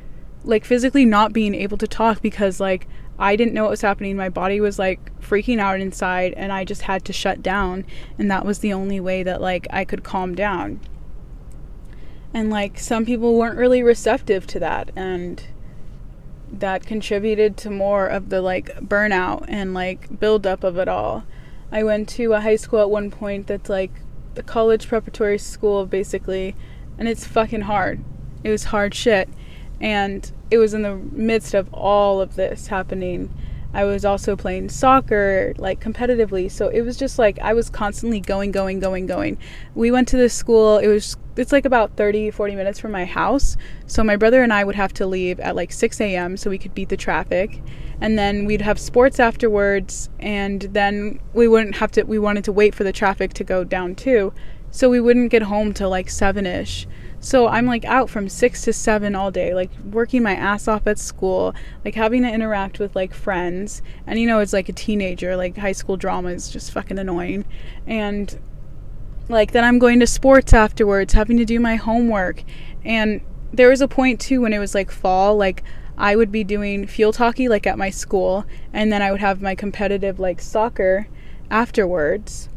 like 0.45 0.65
physically 0.65 1.05
not 1.05 1.33
being 1.33 1.55
able 1.55 1.77
to 1.77 1.89
talk 1.89 2.23
because 2.23 2.61
like 2.61 2.87
I 3.21 3.37
didn't 3.37 3.53
know 3.53 3.65
what 3.65 3.71
was 3.71 3.83
happening. 3.83 4.17
My 4.17 4.31
body 4.31 4.61
was 4.61 4.79
like 4.79 5.21
freaking 5.21 5.59
out 5.59 5.79
inside 5.79 6.33
and 6.35 6.53
I 6.53 6.65
just 6.65 6.83
had 6.83 7.05
to 7.05 7.13
shut 7.13 7.43
down 7.43 7.85
and 8.19 8.31
that 8.31 8.47
was 8.47 8.61
the 8.61 8.73
only 8.73 8.99
way 8.99 9.23
that 9.23 9.43
like 9.43 9.67
I 9.71 9.85
could 9.85 10.03
calm 10.03 10.35
down. 10.35 10.81
And 12.33 12.49
like 12.51 12.79
some 12.79 13.05
people 13.05 13.37
weren't 13.37 13.59
really 13.59 13.83
receptive 13.83 14.47
to 14.49 14.59
that 14.61 14.91
and 14.97 15.43
that 16.51 16.87
contributed 16.87 17.57
to 17.59 17.71
more 17.71 18.07
of 18.07 18.31
the 18.31 18.41
like 18.41 18.75
burnout 18.81 19.45
and 19.49 19.75
like 19.75 20.19
buildup 20.19 20.65
of 20.65 20.79
it 20.79 20.89
all. 20.89 21.25
I 21.71 21.85
went 21.85 22.09
to 22.11 22.33
a 22.33 22.41
high 22.41 22.57
school 22.57 22.81
at 22.81 22.91
one 22.91 23.11
point 23.11 23.47
that's 23.47 23.69
like 23.69 23.93
a 24.37 24.43
college 24.43 24.89
preparatory 24.89 25.39
school 25.39 25.87
basically, 25.87 26.57
and 26.99 27.07
it's 27.07 27.27
fucking 27.27 27.63
hard. 27.63 28.03
It 28.43 28.51
was 28.51 28.65
hard 28.65 28.95
shit. 28.95 29.29
And 29.81 30.31
it 30.51 30.59
was 30.59 30.75
in 30.75 30.83
the 30.83 30.97
midst 30.97 31.55
of 31.55 31.73
all 31.73 32.21
of 32.21 32.37
this 32.37 32.67
happening. 32.67 33.33
I 33.73 33.85
was 33.85 34.05
also 34.05 34.35
playing 34.35 34.69
soccer 34.69 35.55
like 35.57 35.81
competitively. 35.81 36.51
So 36.51 36.69
it 36.69 36.83
was 36.83 36.97
just 36.97 37.19
like 37.19 37.39
I 37.39 37.55
was 37.55 37.71
constantly 37.71 38.21
going, 38.21 38.51
going, 38.51 38.81
going, 38.81 39.07
going. 39.07 39.39
We 39.75 39.91
went 39.91 40.09
to 40.09 40.17
this 40.17 40.35
school. 40.35 40.79
It 40.79 40.89
was 40.89 41.17
it's 41.37 41.53
like 41.53 41.65
about 41.65 41.97
30, 41.97 42.33
40 42.33 42.57
minutes 42.57 42.79
from 42.79 42.91
my 42.91 43.05
house. 43.05 43.57
So 43.87 44.03
my 44.03 44.17
brother 44.17 44.43
and 44.43 44.53
I 44.53 44.65
would 44.65 44.75
have 44.75 44.93
to 44.95 45.07
leave 45.07 45.39
at 45.41 45.57
like 45.57 45.73
6 45.73 46.01
a.m. 46.01 46.37
so 46.37 46.51
we 46.51 46.59
could 46.59 46.75
beat 46.75 46.89
the 46.89 46.97
traffic. 46.97 47.63
And 48.01 48.19
then 48.19 48.45
we'd 48.45 48.61
have 48.61 48.79
sports 48.79 49.21
afterwards. 49.21 50.11
And 50.19 50.63
then 50.63 51.21
we 51.33 51.49
wouldn't 51.49 51.77
have 51.77 51.93
to, 51.93 52.03
we 52.03 52.19
wanted 52.19 52.45
to 52.45 52.53
wait 52.53 52.75
for 52.75 52.85
the 52.85 52.93
traffic 52.93 53.33
to 53.35 53.45
go 53.45 53.65
down 53.65 53.95
too. 53.95 54.33
So 54.71 54.91
we 54.91 55.01
wouldn't 55.01 55.31
get 55.31 55.43
home 55.43 55.73
till 55.73 55.91
like 55.91 56.11
7 56.11 56.45
ish. 56.45 56.87
So 57.21 57.49
I'm 57.49 57.67
like 57.67 57.85
out 57.85 58.09
from 58.09 58.31
6 58.31 58.63
to 58.63 58.73
7 58.73 59.15
all 59.15 59.31
day, 59.31 59.55
like 59.55 59.71
working 59.85 60.23
my 60.23 60.35
ass 60.35 60.67
off 60.67 60.87
at 60.87 60.99
school, 60.99 61.55
like 61.85 61.95
having 61.95 62.23
to 62.23 62.33
interact 62.33 62.79
with 62.79 62.97
like 62.97 63.13
friends. 63.13 63.83
And 64.07 64.19
you 64.19 64.27
know, 64.27 64.41
it's 64.41 64.55
like 64.55 64.71
a 64.71 64.73
teenager, 64.73 65.37
like 65.37 65.59
high 65.59 65.73
school 65.73 65.99
drama 65.99 66.31
is 66.31 66.49
just 66.49 66.73
fucking 66.73 66.99
annoying. 66.99 67.45
And 67.87 68.39
like 69.29 69.53
then 69.53 69.65
I'm 69.65 69.79
going 69.79 70.01
to 70.01 70.07
sports 70.07 70.55
afterwards, 70.55 71.13
having 71.13 71.37
to 71.37 71.45
do 71.45 71.61
my 71.61 71.77
homework. 71.77 72.43
And 72.87 73.21
there 73.53 73.69
was 73.69 73.83
a 73.83 73.89
point 73.89 74.19
too 74.19 74.41
when 74.41 74.55
it 74.55 74.59
was 74.59 74.75
like 74.75 74.91
fall, 74.91 75.37
like 75.37 75.63
I 75.99 76.17
would 76.17 76.33
be 76.33 76.43
doing 76.43 76.87
field 76.87 77.17
hockey 77.17 77.49
like 77.49 77.67
at 77.67 77.77
my 77.77 77.91
school, 77.91 78.47
and 78.73 78.91
then 78.91 79.03
I 79.03 79.11
would 79.13 79.21
have 79.21 79.43
my 79.43 79.55
competitive 79.55 80.19
like 80.19 80.41
soccer 80.41 81.07
afterwards. 81.51 82.49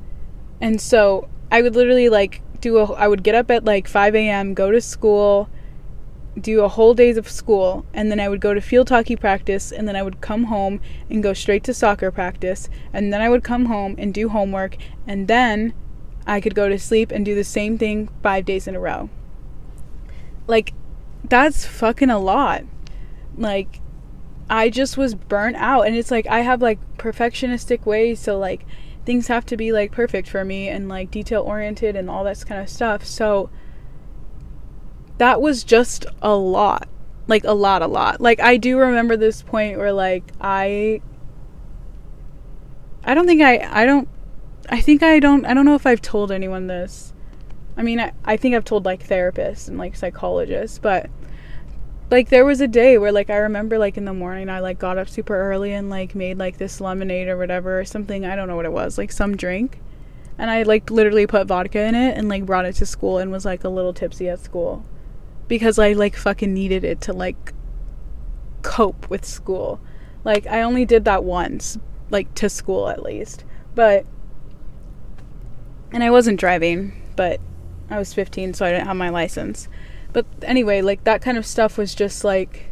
And 0.62 0.80
so 0.80 1.28
I 1.52 1.62
would 1.62 1.76
literally 1.76 2.08
like 2.08 2.42
do 2.64 2.78
a 2.78 2.86
I 2.94 3.08
would 3.08 3.24
get 3.24 3.36
up 3.36 3.52
at 3.52 3.66
like 3.66 3.88
5 3.88 4.16
a.m., 4.16 4.54
go 4.54 4.72
to 4.72 4.80
school, 4.80 5.50
do 6.40 6.62
a 6.62 6.70
whole 6.70 6.94
days 6.94 7.18
of 7.18 7.30
school, 7.30 7.86
and 7.94 8.10
then 8.10 8.20
I 8.20 8.30
would 8.30 8.40
go 8.40 8.54
to 8.54 8.62
field 8.62 8.90
hockey 8.90 9.18
practice, 9.18 9.72
and 9.72 9.88
then 9.88 9.96
I 9.96 10.02
would 10.02 10.22
come 10.22 10.46
home 10.46 10.80
and 11.10 11.22
go 11.22 11.34
straight 11.34 11.64
to 11.66 11.74
soccer 11.74 12.10
practice, 12.10 12.70
and 12.94 13.14
then 13.14 13.22
I 13.22 13.30
would 13.30 13.44
come 13.44 13.66
home 13.66 13.96
and 13.98 14.14
do 14.14 14.30
homework, 14.30 14.78
and 15.06 15.28
then 15.28 15.74
I 16.26 16.40
could 16.40 16.56
go 16.56 16.70
to 16.70 16.80
sleep 16.80 17.12
and 17.12 17.26
do 17.26 17.36
the 17.36 17.44
same 17.44 17.78
thing 17.78 18.10
five 18.24 18.46
days 18.46 18.66
in 18.66 18.76
a 18.76 18.80
row. 18.80 19.10
Like, 20.48 20.74
that's 21.26 21.66
fucking 21.66 22.10
a 22.10 22.20
lot. 22.20 22.64
Like, 23.38 23.82
I 24.50 24.70
just 24.70 24.98
was 24.98 25.16
burnt 25.16 25.58
out, 25.58 25.86
and 25.86 25.96
it's 25.96 26.12
like 26.12 26.28
I 26.28 26.40
have 26.40 26.62
like 26.62 26.80
perfectionistic 26.98 27.86
ways, 27.86 28.20
so 28.22 28.40
like 28.40 28.66
things 29.06 29.28
have 29.28 29.46
to 29.48 29.58
be 29.58 29.72
like 29.72 29.92
perfect 29.92 30.30
for 30.30 30.46
me 30.46 30.70
and 30.70 30.88
like 30.88 31.12
detail 31.12 31.42
oriented 31.44 31.96
and 31.96 32.10
all 32.10 32.24
that 32.24 32.44
kind 32.46 32.62
of 32.62 32.70
stuff. 32.70 33.06
So 33.06 33.50
that 35.18 35.42
was 35.42 35.64
just 35.64 36.06
a 36.22 36.36
lot. 36.36 36.88
Like 37.28 37.44
a 37.44 37.54
lot 37.54 37.82
a 37.82 37.88
lot. 37.88 38.20
Like 38.22 38.40
I 38.40 38.58
do 38.58 38.78
remember 38.78 39.16
this 39.18 39.42
point 39.42 39.78
where 39.78 39.94
like 39.94 40.24
I 40.42 41.02
I 43.04 43.14
don't 43.14 43.26
think 43.26 43.42
I 43.42 43.60
I 43.72 43.86
don't 43.86 44.08
I 44.70 44.82
think 44.82 45.04
I 45.04 45.20
don't 45.20 45.46
I 45.46 45.54
don't 45.54 45.66
know 45.66 45.76
if 45.76 45.86
I've 45.86 46.02
told 46.02 46.32
anyone 46.32 46.68
this. 46.68 47.14
I 47.76 47.82
mean, 47.82 48.00
I, 48.00 48.14
I 48.24 48.38
think 48.38 48.56
I've 48.56 48.66
told 48.66 48.86
like 48.86 49.08
therapists 49.08 49.68
and 49.68 49.78
like 49.78 49.96
psychologists, 49.96 50.78
but 50.78 51.10
like 52.14 52.30
there 52.30 52.46
was 52.46 52.62
a 52.62 52.68
day 52.68 53.00
where 53.00 53.12
like 53.12 53.32
I 53.32 53.38
remember 53.38 53.80
like 53.80 53.98
in 53.98 54.06
the 54.06 54.14
morning 54.14 54.48
I 54.48 54.60
like 54.60 54.78
got 54.78 55.00
up 55.00 55.10
super 55.10 55.36
early 55.36 55.74
and 55.74 55.90
like 55.90 56.14
made 56.14 56.38
like 56.38 56.60
this 56.60 56.80
lemonade 56.80 57.28
or 57.28 57.38
whatever 57.38 57.80
or 57.80 57.86
something, 57.86 58.24
I 58.24 58.36
don't 58.36 58.48
know 58.48 58.56
what 58.56 58.66
it 58.66 58.72
was, 58.72 59.00
like 59.00 59.12
some 59.12 59.36
drink. 59.36 59.82
And 60.38 60.52
I 60.52 60.62
like 60.62 60.92
literally 60.92 61.26
put 61.26 61.48
vodka 61.48 61.82
in 61.82 61.96
it 61.96 62.16
and 62.16 62.30
like 62.30 62.46
brought 62.46 62.66
it 62.66 62.76
to 62.76 62.86
school 62.86 63.18
and 63.18 63.32
was 63.32 63.46
like 63.46 63.64
a 63.64 63.70
little 63.70 63.96
tipsy 63.96 64.30
at 64.30 64.40
school 64.40 64.86
because 65.48 65.80
I 65.80 65.94
like 65.94 66.16
fucking 66.16 66.54
needed 66.54 66.84
it 66.84 67.02
to 67.02 67.14
like 67.14 67.52
cope 68.62 69.10
with 69.10 69.26
school. 69.26 69.82
Like 70.24 70.46
I 70.46 70.62
only 70.62 70.86
did 70.86 71.06
that 71.06 71.24
once, 71.24 71.80
like 72.12 72.32
to 72.36 72.48
school 72.48 72.90
at 72.90 73.02
least. 73.02 73.44
But 73.74 74.06
and 75.92 76.04
I 76.04 76.12
wasn't 76.12 76.40
driving, 76.40 76.94
but 77.16 77.42
I 77.90 77.98
was 77.98 78.14
15 78.14 78.54
so 78.54 78.68
I 78.68 78.72
didn't 78.72 78.86
have 78.86 78.98
my 78.98 79.10
license. 79.10 79.68
But 80.14 80.26
anyway, 80.44 80.82
like 80.82 81.04
that 81.04 81.22
kind 81.22 81.38
of 81.38 81.46
stuff 81.46 81.78
was 81.78 81.94
just 81.96 82.24
like 82.24 82.70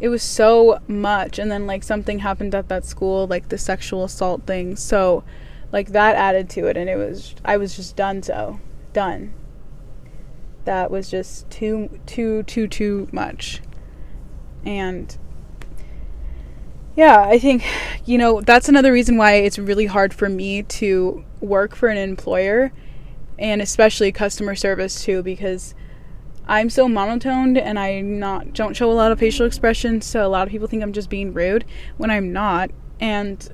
it 0.00 0.08
was 0.08 0.22
so 0.22 0.80
much 0.88 1.38
and 1.38 1.50
then 1.50 1.66
like 1.66 1.82
something 1.82 2.18
happened 2.18 2.54
at 2.54 2.68
that 2.68 2.84
school 2.84 3.26
like 3.26 3.48
the 3.48 3.58
sexual 3.58 4.04
assault 4.04 4.46
thing. 4.46 4.76
So 4.76 5.22
like 5.70 5.92
that 5.92 6.16
added 6.16 6.50
to 6.50 6.66
it 6.66 6.76
and 6.76 6.88
it 6.88 6.96
was 6.96 7.34
I 7.44 7.56
was 7.56 7.76
just 7.76 7.96
done 7.96 8.22
so. 8.22 8.60
Done. 8.92 9.34
That 10.64 10.90
was 10.90 11.10
just 11.10 11.48
too 11.50 12.00
too 12.06 12.42
too 12.44 12.66
too 12.66 13.08
much. 13.12 13.60
And 14.64 15.16
yeah, 16.96 17.20
I 17.22 17.38
think, 17.38 17.64
you 18.04 18.18
know, 18.18 18.40
that's 18.40 18.68
another 18.68 18.92
reason 18.92 19.16
why 19.16 19.34
it's 19.34 19.58
really 19.58 19.86
hard 19.86 20.14
for 20.14 20.28
me 20.28 20.62
to 20.62 21.24
work 21.40 21.74
for 21.74 21.88
an 21.88 21.98
employer 21.98 22.72
and 23.38 23.60
especially 23.60 24.12
customer 24.12 24.54
service 24.54 25.02
too 25.02 25.22
because 25.22 25.74
I'm 26.46 26.68
so 26.68 26.88
monotoned 26.88 27.56
and 27.56 27.78
I 27.78 28.00
not 28.00 28.52
don't 28.52 28.74
show 28.74 28.90
a 28.90 28.92
lot 28.92 29.12
of 29.12 29.18
facial 29.18 29.46
expressions, 29.46 30.04
so 30.04 30.26
a 30.26 30.28
lot 30.28 30.46
of 30.46 30.50
people 30.50 30.68
think 30.68 30.82
I'm 30.82 30.92
just 30.92 31.08
being 31.08 31.32
rude 31.32 31.64
when 31.96 32.10
I'm 32.10 32.32
not. 32.32 32.70
And 33.00 33.48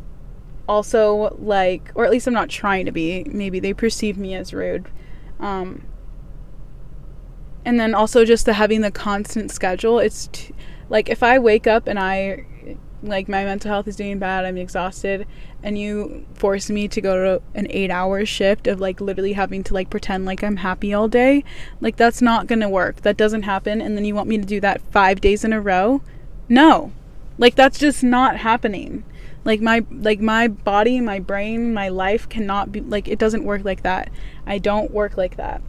also 0.69 1.37
like 1.41 1.91
or 1.95 2.05
at 2.05 2.11
least 2.11 2.27
I'm 2.27 2.35
not 2.35 2.49
trying 2.49 2.87
to 2.87 2.93
be. 2.93 3.25
Maybe 3.25 3.61
they 3.61 3.73
perceive 3.73 4.19
me 4.19 4.35
as 4.35 4.53
rude. 4.53 4.89
Um 5.39 5.85
and 7.65 7.79
then 7.79 7.95
also 7.95 8.25
just 8.25 8.47
the 8.47 8.55
having 8.55 8.81
the 8.81 8.91
constant 8.91 9.51
schedule. 9.51 9.99
It's 9.99 10.29
t- 10.33 10.55
like 10.89 11.09
if 11.09 11.23
I 11.23 11.39
wake 11.39 11.67
up 11.67 11.87
and 11.87 11.99
I 11.99 12.47
like 13.03 13.29
my 13.29 13.45
mental 13.45 13.71
health 13.71 13.89
is 13.89 13.97
doing 13.97 14.19
bad, 14.19 14.45
I'm 14.45 14.57
exhausted, 14.57 15.27
and 15.63 15.79
you 15.79 16.27
force 16.35 16.71
me 16.71 16.89
to 16.89 17.01
go 17.01 17.17
to 17.17 17.43
an 17.55 17.67
eight 17.71 17.91
hour 17.91 18.25
shift 18.25 18.67
of 18.67 18.81
like 18.81 19.01
literally 19.01 19.35
having 19.35 19.63
to 19.65 19.75
like 19.75 19.91
pretend 19.91 20.25
like 20.25 20.43
I'm 20.43 20.57
happy 20.57 20.95
all 20.95 21.09
day, 21.09 21.45
like 21.81 21.97
that's 21.97 22.23
not 22.23 22.47
gonna 22.47 22.69
work. 22.69 23.03
That 23.03 23.17
doesn't 23.17 23.43
happen. 23.43 23.81
And 23.81 23.97
then 23.97 24.05
you 24.05 24.15
want 24.15 24.29
me 24.29 24.39
to 24.39 24.45
do 24.45 24.61
that 24.61 24.81
five 24.91 25.21
days 25.21 25.45
in 25.45 25.53
a 25.53 25.61
row? 25.61 26.03
No. 26.49 26.93
Like 27.39 27.55
that's 27.55 27.79
just 27.79 28.03
not 28.03 28.39
happening. 28.39 29.05
Like 29.45 29.61
my 29.61 29.85
like 29.91 30.21
my 30.21 30.49
body, 30.49 31.01
my 31.01 31.19
brain, 31.19 31.73
my 31.73 31.89
life 31.89 32.29
cannot 32.29 32.73
be 32.73 32.81
like 32.81 33.09
it 33.09 33.19
doesn't 33.19 33.45
work 33.45 33.65
like 33.65 33.83
that. 33.83 34.11
I 34.47 34.59
don't 34.59 34.91
work 34.91 35.17
like 35.17 35.37
that. 35.37 35.63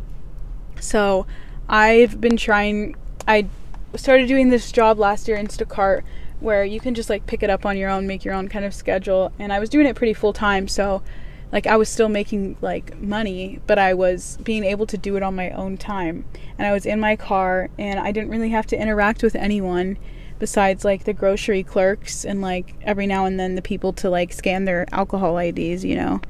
So 0.79 1.25
I've 1.69 2.19
been 2.19 2.38
trying 2.38 2.95
I 3.27 3.48
started 3.95 4.27
doing 4.27 4.50
this 4.50 4.71
job 4.71 5.00
last 5.00 5.27
year, 5.27 5.38
Instacart 5.38 6.03
where 6.41 6.65
you 6.65 6.79
can 6.79 6.93
just 6.93 7.10
like 7.10 7.25
pick 7.25 7.43
it 7.43 7.50
up 7.50 7.65
on 7.65 7.77
your 7.77 7.89
own, 7.89 8.07
make 8.07 8.25
your 8.25 8.33
own 8.33 8.48
kind 8.50 8.65
of 8.65 8.74
schedule. 8.74 9.31
And 9.39 9.53
I 9.53 9.60
was 9.60 9.69
doing 9.69 9.86
it 9.86 9.95
pretty 9.95 10.13
full 10.13 10.33
time, 10.33 10.67
so 10.67 11.01
like 11.51 11.67
I 11.67 11.75
was 11.75 11.89
still 11.89 12.10
making 12.10 12.57
like 12.62 13.00
money, 13.00 13.60
but 13.67 13.77
I 13.77 13.93
was 13.93 14.38
being 14.43 14.63
able 14.63 14.86
to 14.88 14.98
do 14.98 15.15
it 15.17 15.24
on 15.24 15.36
my 15.36 15.51
own 15.51 15.77
time. 15.77 16.25
And 16.57 16.67
I 16.67 16.71
was 16.71 16.86
in 16.86 17.00
my 17.00 17.15
car 17.15 17.69
and 17.77 18.00
I 18.00 18.12
didn't 18.12 18.29
really 18.29 18.50
have 18.50 18.67
to 18.67 18.81
interact 18.81 19.21
with 19.21 19.36
anyone 19.36 19.98
besides 20.39 20.83
like 20.83 21.03
the 21.03 21.13
grocery 21.13 21.62
clerks 21.62 22.25
and 22.25 22.41
like 22.41 22.75
every 22.81 23.05
now 23.05 23.25
and 23.25 23.39
then 23.39 23.55
the 23.55 23.62
people 23.62 23.93
to 23.93 24.10
like 24.10 24.33
scan 24.33 24.65
their 24.65 24.86
alcohol 24.91 25.38
IDs, 25.38 25.83
you 25.83 25.95
know. 25.95 26.21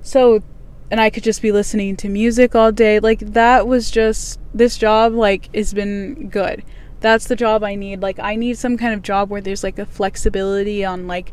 So 0.00 0.42
and 0.90 1.00
I 1.00 1.10
could 1.10 1.24
just 1.24 1.42
be 1.42 1.50
listening 1.50 1.96
to 1.96 2.08
music 2.08 2.54
all 2.54 2.70
day. 2.70 3.00
Like 3.00 3.20
that 3.20 3.66
was 3.66 3.90
just 3.90 4.38
this 4.54 4.78
job 4.78 5.12
like 5.12 5.54
has 5.54 5.74
been 5.74 6.28
good 6.28 6.62
that's 7.00 7.26
the 7.26 7.36
job 7.36 7.62
I 7.62 7.74
need. 7.74 8.00
Like 8.00 8.18
I 8.18 8.36
need 8.36 8.58
some 8.58 8.76
kind 8.76 8.94
of 8.94 9.02
job 9.02 9.30
where 9.30 9.40
there's 9.40 9.62
like 9.62 9.78
a 9.78 9.86
flexibility 9.86 10.84
on 10.84 11.06
like 11.06 11.32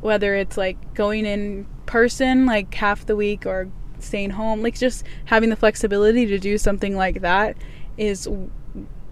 whether 0.00 0.34
it's 0.34 0.56
like 0.56 0.94
going 0.94 1.24
in 1.26 1.66
person 1.86 2.46
like 2.46 2.72
half 2.74 3.06
the 3.06 3.16
week 3.16 3.46
or 3.46 3.70
staying 3.98 4.30
home 4.30 4.62
like 4.62 4.78
just 4.78 5.04
having 5.26 5.50
the 5.50 5.56
flexibility 5.56 6.26
to 6.26 6.38
do 6.38 6.58
something 6.58 6.96
like 6.96 7.22
that 7.22 7.56
is 7.96 8.28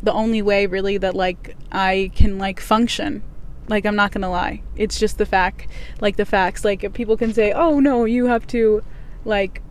the 0.03 0.13
only 0.13 0.43
way 0.43 0.67
really 0.67 0.99
that 0.99 1.15
like 1.15 1.57
I 1.71 2.11
can 2.15 2.39
like 2.39 2.61
function. 2.61 3.23
Like 3.69 3.87
I'm 3.87 3.97
not 3.97 4.13
going 4.13 4.23
to 4.23 4.29
lie. 4.29 4.63
It's 4.77 4.99
just 4.99 5.19
the 5.19 5.27
fact 5.27 5.69
like 6.01 6.17
the 6.17 6.27
facts. 6.27 6.65
Like 6.65 6.93
people 6.93 7.17
can 7.17 7.33
say 7.33 7.53
oh 7.53 7.81
no 7.81 8.05
you 8.05 8.27
have 8.27 8.47
to 8.49 8.83
like 9.25 9.63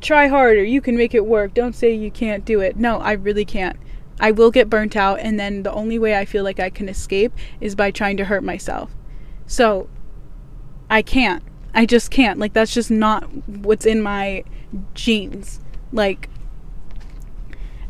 try 0.00 0.26
harder. 0.28 0.64
You 0.64 0.80
can 0.80 0.96
make 0.96 1.14
it 1.14 1.26
work. 1.26 1.54
Don't 1.54 1.74
say 1.74 1.92
you 1.92 2.10
can't 2.10 2.44
do 2.44 2.60
it. 2.60 2.76
No 2.76 2.98
I 2.98 3.12
really 3.12 3.44
can't 3.44 3.78
I 4.20 4.30
will 4.30 4.50
get 4.50 4.70
burnt 4.70 4.96
out 4.96 5.18
and 5.18 5.40
then 5.40 5.64
the 5.64 5.72
only 5.72 5.98
way 5.98 6.16
I 6.16 6.24
feel 6.24 6.44
like 6.44 6.60
I 6.60 6.70
can 6.70 6.88
escape 6.88 7.32
is 7.60 7.74
by 7.74 7.90
trying 7.90 8.16
to 8.18 8.26
hurt 8.26 8.44
myself 8.44 8.94
so 9.46 9.88
I 10.88 11.02
can't 11.02 11.42
I 11.74 11.86
just 11.86 12.10
can't. 12.10 12.38
Like 12.38 12.52
that's 12.52 12.74
just 12.74 12.90
not 12.90 13.24
what's 13.46 13.86
in 13.86 14.02
my 14.02 14.44
genes. 14.94 15.60
Like 15.92 16.28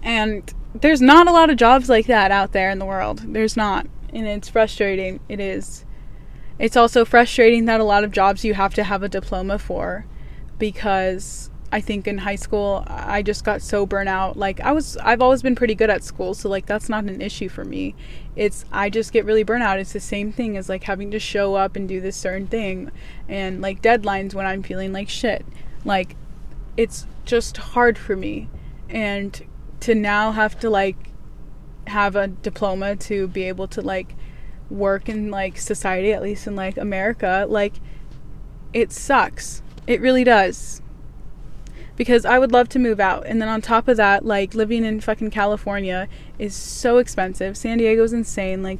and 0.02 0.52
there's 0.74 1.00
not 1.00 1.28
a 1.28 1.32
lot 1.32 1.50
of 1.50 1.56
jobs 1.56 1.88
like 1.88 2.06
that 2.06 2.30
out 2.30 2.52
there 2.52 2.70
in 2.70 2.78
the 2.78 2.86
world. 2.86 3.22
There's 3.32 3.56
not. 3.56 3.86
And 4.12 4.26
it's 4.26 4.48
frustrating. 4.48 5.20
It 5.28 5.40
is. 5.40 5.84
It's 6.58 6.76
also 6.76 7.04
frustrating 7.04 7.64
that 7.66 7.80
a 7.80 7.84
lot 7.84 8.04
of 8.04 8.12
jobs 8.12 8.44
you 8.44 8.54
have 8.54 8.74
to 8.74 8.84
have 8.84 9.02
a 9.02 9.08
diploma 9.08 9.58
for 9.58 10.06
because 10.58 11.49
I 11.72 11.80
think 11.80 12.08
in 12.08 12.18
high 12.18 12.36
school 12.36 12.84
I 12.88 13.22
just 13.22 13.44
got 13.44 13.62
so 13.62 13.86
burnt 13.86 14.08
out. 14.08 14.36
Like 14.36 14.60
I 14.60 14.72
was 14.72 14.96
I've 14.96 15.22
always 15.22 15.42
been 15.42 15.54
pretty 15.54 15.74
good 15.74 15.90
at 15.90 16.02
school, 16.02 16.34
so 16.34 16.48
like 16.48 16.66
that's 16.66 16.88
not 16.88 17.04
an 17.04 17.20
issue 17.20 17.48
for 17.48 17.64
me. 17.64 17.94
It's 18.34 18.64
I 18.72 18.90
just 18.90 19.12
get 19.12 19.24
really 19.24 19.44
burnt 19.44 19.62
out. 19.62 19.78
It's 19.78 19.92
the 19.92 20.00
same 20.00 20.32
thing 20.32 20.56
as 20.56 20.68
like 20.68 20.84
having 20.84 21.10
to 21.12 21.20
show 21.20 21.54
up 21.54 21.76
and 21.76 21.88
do 21.88 22.00
this 22.00 22.16
certain 22.16 22.48
thing 22.48 22.90
and 23.28 23.60
like 23.60 23.82
deadlines 23.82 24.34
when 24.34 24.46
I'm 24.46 24.62
feeling 24.62 24.92
like 24.92 25.08
shit. 25.08 25.46
Like 25.84 26.16
it's 26.76 27.06
just 27.24 27.56
hard 27.56 27.96
for 27.98 28.16
me. 28.16 28.48
And 28.88 29.40
to 29.80 29.94
now 29.94 30.32
have 30.32 30.58
to 30.60 30.70
like 30.70 30.96
have 31.86 32.16
a 32.16 32.26
diploma 32.26 32.96
to 32.96 33.28
be 33.28 33.44
able 33.44 33.68
to 33.68 33.80
like 33.80 34.16
work 34.68 35.08
in 35.08 35.30
like 35.30 35.56
society 35.56 36.12
at 36.12 36.22
least 36.22 36.48
in 36.48 36.56
like 36.56 36.76
America, 36.76 37.46
like 37.48 37.74
it 38.72 38.90
sucks. 38.90 39.62
It 39.86 40.00
really 40.00 40.24
does 40.24 40.82
because 42.00 42.24
I 42.24 42.38
would 42.38 42.50
love 42.50 42.70
to 42.70 42.78
move 42.78 42.98
out. 42.98 43.26
And 43.26 43.42
then 43.42 43.50
on 43.50 43.60
top 43.60 43.86
of 43.86 43.98
that, 43.98 44.24
like 44.24 44.54
living 44.54 44.86
in 44.86 45.02
fucking 45.02 45.28
California 45.32 46.08
is 46.38 46.54
so 46.54 46.96
expensive. 46.96 47.58
San 47.58 47.76
Diego's 47.76 48.14
insane. 48.14 48.62
Like 48.62 48.78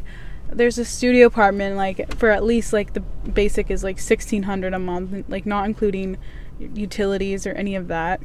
there's 0.51 0.79
a 0.79 0.87
studio 0.87 1.27
apartment 1.27 1.77
like 1.77 2.15
for 2.15 2.31
at 2.31 2.43
least 2.43 2.73
like 2.73 2.95
the 2.95 3.01
basic 3.01 3.71
is 3.71 3.85
like 3.85 3.97
1600 3.97 4.73
a 4.73 4.79
month, 4.79 5.29
like 5.29 5.45
not 5.45 5.67
including 5.67 6.17
utilities 6.59 7.47
or 7.47 7.51
any 7.51 7.77
of 7.77 7.89
that. 7.89 8.23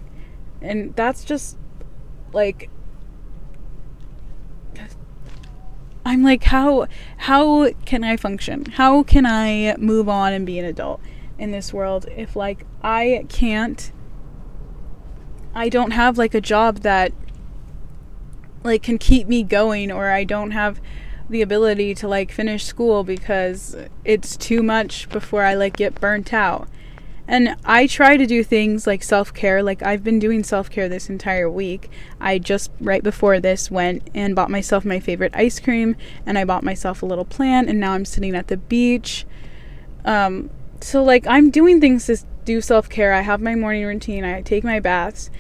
And 0.62 0.96
that's 0.96 1.26
just 1.26 1.58
like 2.32 2.70
I'm 6.06 6.24
like 6.24 6.46
how 6.46 6.88
how 7.18 7.70
can 7.84 8.06
I 8.06 8.16
function? 8.16 8.64
How 8.64 9.04
can 9.04 9.26
I 9.26 9.76
move 9.78 10.08
on 10.08 10.32
and 10.32 10.46
be 10.46 10.58
an 10.58 10.64
adult 10.64 11.02
in 11.38 11.52
this 11.52 11.74
world 11.74 12.06
if 12.16 12.38
like 12.38 12.66
I 12.82 13.26
can't 13.28 13.92
I 15.56 15.70
don't 15.70 15.92
have 15.92 16.18
like 16.18 16.34
a 16.34 16.42
job 16.42 16.80
that 16.80 17.14
like 18.64 18.84
can 18.84 18.98
keep 18.98 19.28
me 19.28 19.44
going 19.44 19.92
or 19.92 20.10
I 20.10 20.24
don't 20.24 20.52
have 20.52 20.82
the 21.30 21.42
ability 21.42 21.96
to 21.96 22.08
like 22.08 22.32
finish 22.32 22.66
school 22.66 23.04
because 23.04 23.76
it's 24.04 24.36
too 24.38 24.62
much 24.62 25.10
before 25.10 25.44
I 25.44 25.56
like 25.56 25.78
get 25.78 26.00
burnt 26.00 26.34
out. 26.34 26.68
And 27.28 27.56
I 27.66 27.88
try 27.88 28.18
to 28.18 28.28
do 28.28 28.44
things 28.44 28.86
like 28.86 29.02
self 29.02 29.34
care. 29.34 29.64
Like, 29.64 29.82
I've 29.82 30.04
been 30.04 30.20
doing 30.20 30.44
self 30.44 30.70
care 30.70 30.88
this 30.88 31.10
entire 31.10 31.50
week. 31.50 31.90
I 32.22 32.38
just, 32.38 32.70
right 32.80 33.02
before 33.02 33.40
this, 33.40 33.72
went 33.72 34.10
and 34.14 34.36
bought 34.36 34.52
myself 34.52 34.86
my 34.86 35.00
favorite 35.00 35.36
ice 35.36 35.60
cream, 35.60 35.96
and 36.26 36.38
I 36.38 36.46
bought 36.46 36.64
myself 36.64 37.02
a 37.02 37.06
little 37.08 37.26
plant, 37.26 37.68
and 37.68 37.80
now 37.80 37.94
I'm 37.94 38.06
sitting 38.06 38.36
at 38.36 38.48
the 38.48 38.58
beach. 38.58 39.26
Um, 40.06 40.52
so, 40.86 41.02
like, 41.04 41.26
I'm 41.26 41.50
doing 41.50 41.82
things 41.82 42.06
to 42.06 42.18
do 42.46 42.62
self 42.62 42.90
care. 42.90 43.12
I 43.12 43.22
have 43.22 43.42
my 43.42 43.56
morning 43.56 43.86
routine, 43.86 44.24
I 44.24 44.44
take 44.44 44.64
my 44.64 44.80
baths. 44.80 45.32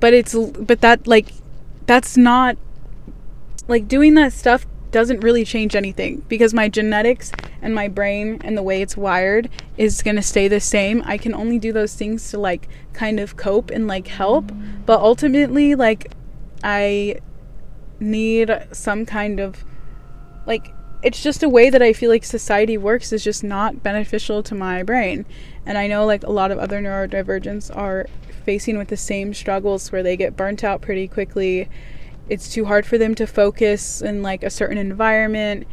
But 0.00 0.14
it's, 0.14 0.34
but 0.34 0.80
that, 0.80 1.06
like, 1.06 1.28
that's 1.84 2.16
not, 2.16 2.56
like, 3.68 3.86
doing 3.86 4.14
that 4.14 4.32
stuff 4.32 4.64
doesn't 4.90 5.20
really 5.20 5.44
change 5.44 5.76
anything 5.76 6.24
because 6.26 6.54
my 6.54 6.70
genetics 6.70 7.32
and 7.60 7.74
my 7.74 7.86
brain 7.86 8.40
and 8.42 8.56
the 8.56 8.62
way 8.62 8.80
it's 8.80 8.96
wired 8.96 9.50
is 9.76 10.00
going 10.00 10.16
to 10.16 10.22
stay 10.22 10.48
the 10.48 10.58
same. 10.58 11.02
I 11.04 11.18
can 11.18 11.34
only 11.34 11.58
do 11.58 11.70
those 11.70 11.94
things 11.94 12.30
to, 12.30 12.38
like, 12.38 12.66
kind 12.94 13.20
of 13.20 13.36
cope 13.36 13.70
and, 13.70 13.86
like, 13.86 14.06
help. 14.06 14.50
But 14.86 15.00
ultimately, 15.00 15.74
like, 15.74 16.10
I 16.62 17.20
need 18.00 18.50
some 18.72 19.04
kind 19.04 19.38
of, 19.38 19.66
like, 20.46 20.73
it's 21.04 21.22
just 21.22 21.42
a 21.42 21.48
way 21.50 21.68
that 21.68 21.82
I 21.82 21.92
feel 21.92 22.08
like 22.08 22.24
society 22.24 22.78
works 22.78 23.12
is 23.12 23.22
just 23.22 23.44
not 23.44 23.82
beneficial 23.82 24.42
to 24.42 24.54
my 24.54 24.82
brain. 24.82 25.26
And 25.66 25.76
I 25.76 25.86
know 25.86 26.06
like 26.06 26.22
a 26.22 26.30
lot 26.30 26.50
of 26.50 26.58
other 26.58 26.80
neurodivergents 26.80 27.74
are 27.76 28.06
facing 28.46 28.78
with 28.78 28.88
the 28.88 28.96
same 28.96 29.34
struggles 29.34 29.92
where 29.92 30.02
they 30.02 30.16
get 30.16 30.34
burnt 30.34 30.64
out 30.64 30.80
pretty 30.80 31.06
quickly. 31.06 31.68
It's 32.30 32.50
too 32.50 32.64
hard 32.64 32.86
for 32.86 32.96
them 32.96 33.14
to 33.16 33.26
focus 33.26 34.00
in 34.00 34.22
like 34.22 34.42
a 34.42 34.48
certain 34.48 34.78
environment. 34.78 35.66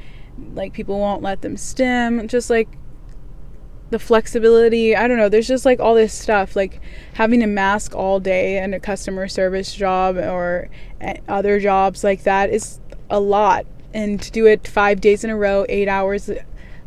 Like 0.54 0.74
people 0.74 1.00
won't 1.00 1.22
let 1.22 1.41
them 1.41 1.56
stim. 1.56 2.28
Just 2.28 2.50
like 2.50 2.67
the 3.89 4.00
flexibility. 4.00 4.98
I 4.98 5.08
don't 5.08 5.17
know. 5.17 5.30
There's 5.30 5.48
just 5.48 5.65
like 5.65 5.80
all 5.80 5.96
this 5.96 6.13
stuff. 6.13 6.58
Like 6.58 6.82
having 7.13 7.41
a 7.41 7.48
mask 7.48 7.96
all 7.96 8.20
day 8.20 8.58
and 8.58 8.76
a 8.76 8.82
customer 8.82 9.30
service 9.30 9.74
job 9.74 10.17
or 10.17 10.70
other 11.30 11.58
jobs 11.62 12.04
like 12.04 12.24
that 12.24 12.50
is 12.50 12.82
a 13.10 13.22
lot 13.22 13.65
and 13.93 14.21
to 14.21 14.32
do 14.32 14.45
it 14.45 14.67
five 14.67 15.01
days 15.01 15.23
in 15.23 15.30
a 15.30 15.36
row, 15.36 15.65
eight 15.69 15.88
hours 15.88 16.30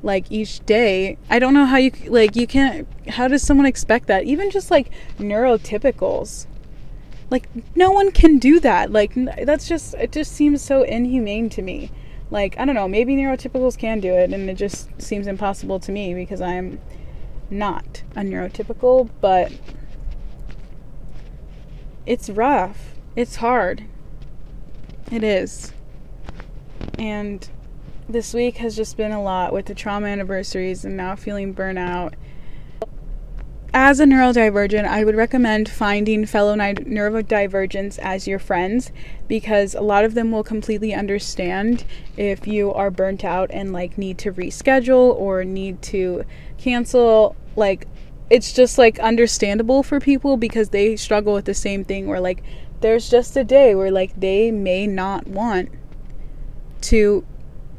like 0.02 0.30
each 0.30 0.62
day 0.66 1.16
i 1.30 1.38
don't 1.38 1.54
know 1.54 1.64
how 1.64 1.78
you 1.78 1.90
like 2.10 2.36
you 2.36 2.46
can't 2.46 2.86
how 3.08 3.28
does 3.28 3.42
someone 3.42 3.66
expect 3.66 4.06
that? 4.06 4.24
Even 4.24 4.50
just 4.50 4.70
like 4.70 4.90
neurotypicals. 5.18 6.46
Like 7.30 7.48
no 7.74 7.90
one 7.90 8.10
can 8.10 8.38
do 8.38 8.60
that. 8.60 8.92
Like 8.92 9.12
that's 9.14 9.68
just 9.68 9.94
it 9.94 10.12
just 10.12 10.32
seems 10.32 10.62
so 10.62 10.82
inhumane 10.82 11.48
to 11.50 11.62
me. 11.62 11.90
Like 12.30 12.58
i 12.58 12.64
don't 12.64 12.74
know 12.74 12.88
maybe 12.88 13.14
neurotypicals 13.16 13.78
can 13.78 14.00
do 14.00 14.12
it 14.12 14.32
and 14.32 14.48
it 14.48 14.54
just 14.54 14.88
seems 15.00 15.26
impossible 15.26 15.78
to 15.80 15.92
me 15.92 16.14
because 16.14 16.40
i'm 16.40 16.80
not 17.50 18.02
a 18.16 18.20
neurotypical 18.20 19.08
but 19.20 19.52
it's 22.06 22.28
rough. 22.28 22.94
It's 23.16 23.36
hard. 23.36 23.84
It 25.10 25.22
is 25.22 25.73
and 26.98 27.48
this 28.08 28.34
week 28.34 28.58
has 28.58 28.76
just 28.76 28.96
been 28.96 29.12
a 29.12 29.22
lot 29.22 29.52
with 29.52 29.66
the 29.66 29.74
trauma 29.74 30.08
anniversaries 30.08 30.84
and 30.84 30.96
now 30.96 31.16
feeling 31.16 31.54
burnout. 31.54 32.14
As 33.76 33.98
a 33.98 34.04
neurodivergent, 34.04 34.86
I 34.86 35.02
would 35.02 35.16
recommend 35.16 35.68
finding 35.68 36.26
fellow 36.26 36.54
neurodivergents 36.54 37.98
as 37.98 38.28
your 38.28 38.38
friends 38.38 38.92
because 39.26 39.74
a 39.74 39.80
lot 39.80 40.04
of 40.04 40.14
them 40.14 40.30
will 40.30 40.44
completely 40.44 40.94
understand 40.94 41.84
if 42.16 42.46
you 42.46 42.72
are 42.72 42.90
burnt 42.90 43.24
out 43.24 43.50
and 43.50 43.72
like 43.72 43.98
need 43.98 44.16
to 44.18 44.32
reschedule 44.32 45.14
or 45.16 45.44
need 45.44 45.82
to 45.82 46.24
cancel. 46.56 47.34
Like, 47.56 47.88
it's 48.30 48.52
just 48.52 48.78
like 48.78 49.00
understandable 49.00 49.82
for 49.82 49.98
people 49.98 50.36
because 50.36 50.68
they 50.68 50.94
struggle 50.94 51.34
with 51.34 51.44
the 51.44 51.54
same 51.54 51.84
thing 51.84 52.06
where 52.06 52.20
like 52.20 52.42
there's 52.80 53.10
just 53.10 53.36
a 53.36 53.44
day 53.44 53.74
where 53.74 53.90
like 53.90 54.18
they 54.18 54.50
may 54.50 54.86
not 54.86 55.26
want 55.26 55.70
to 56.84 57.24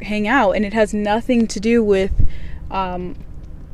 hang 0.01 0.27
out 0.27 0.51
and 0.51 0.65
it 0.65 0.73
has 0.73 0.93
nothing 0.93 1.47
to 1.47 1.59
do 1.59 1.83
with 1.83 2.11
um, 2.71 3.15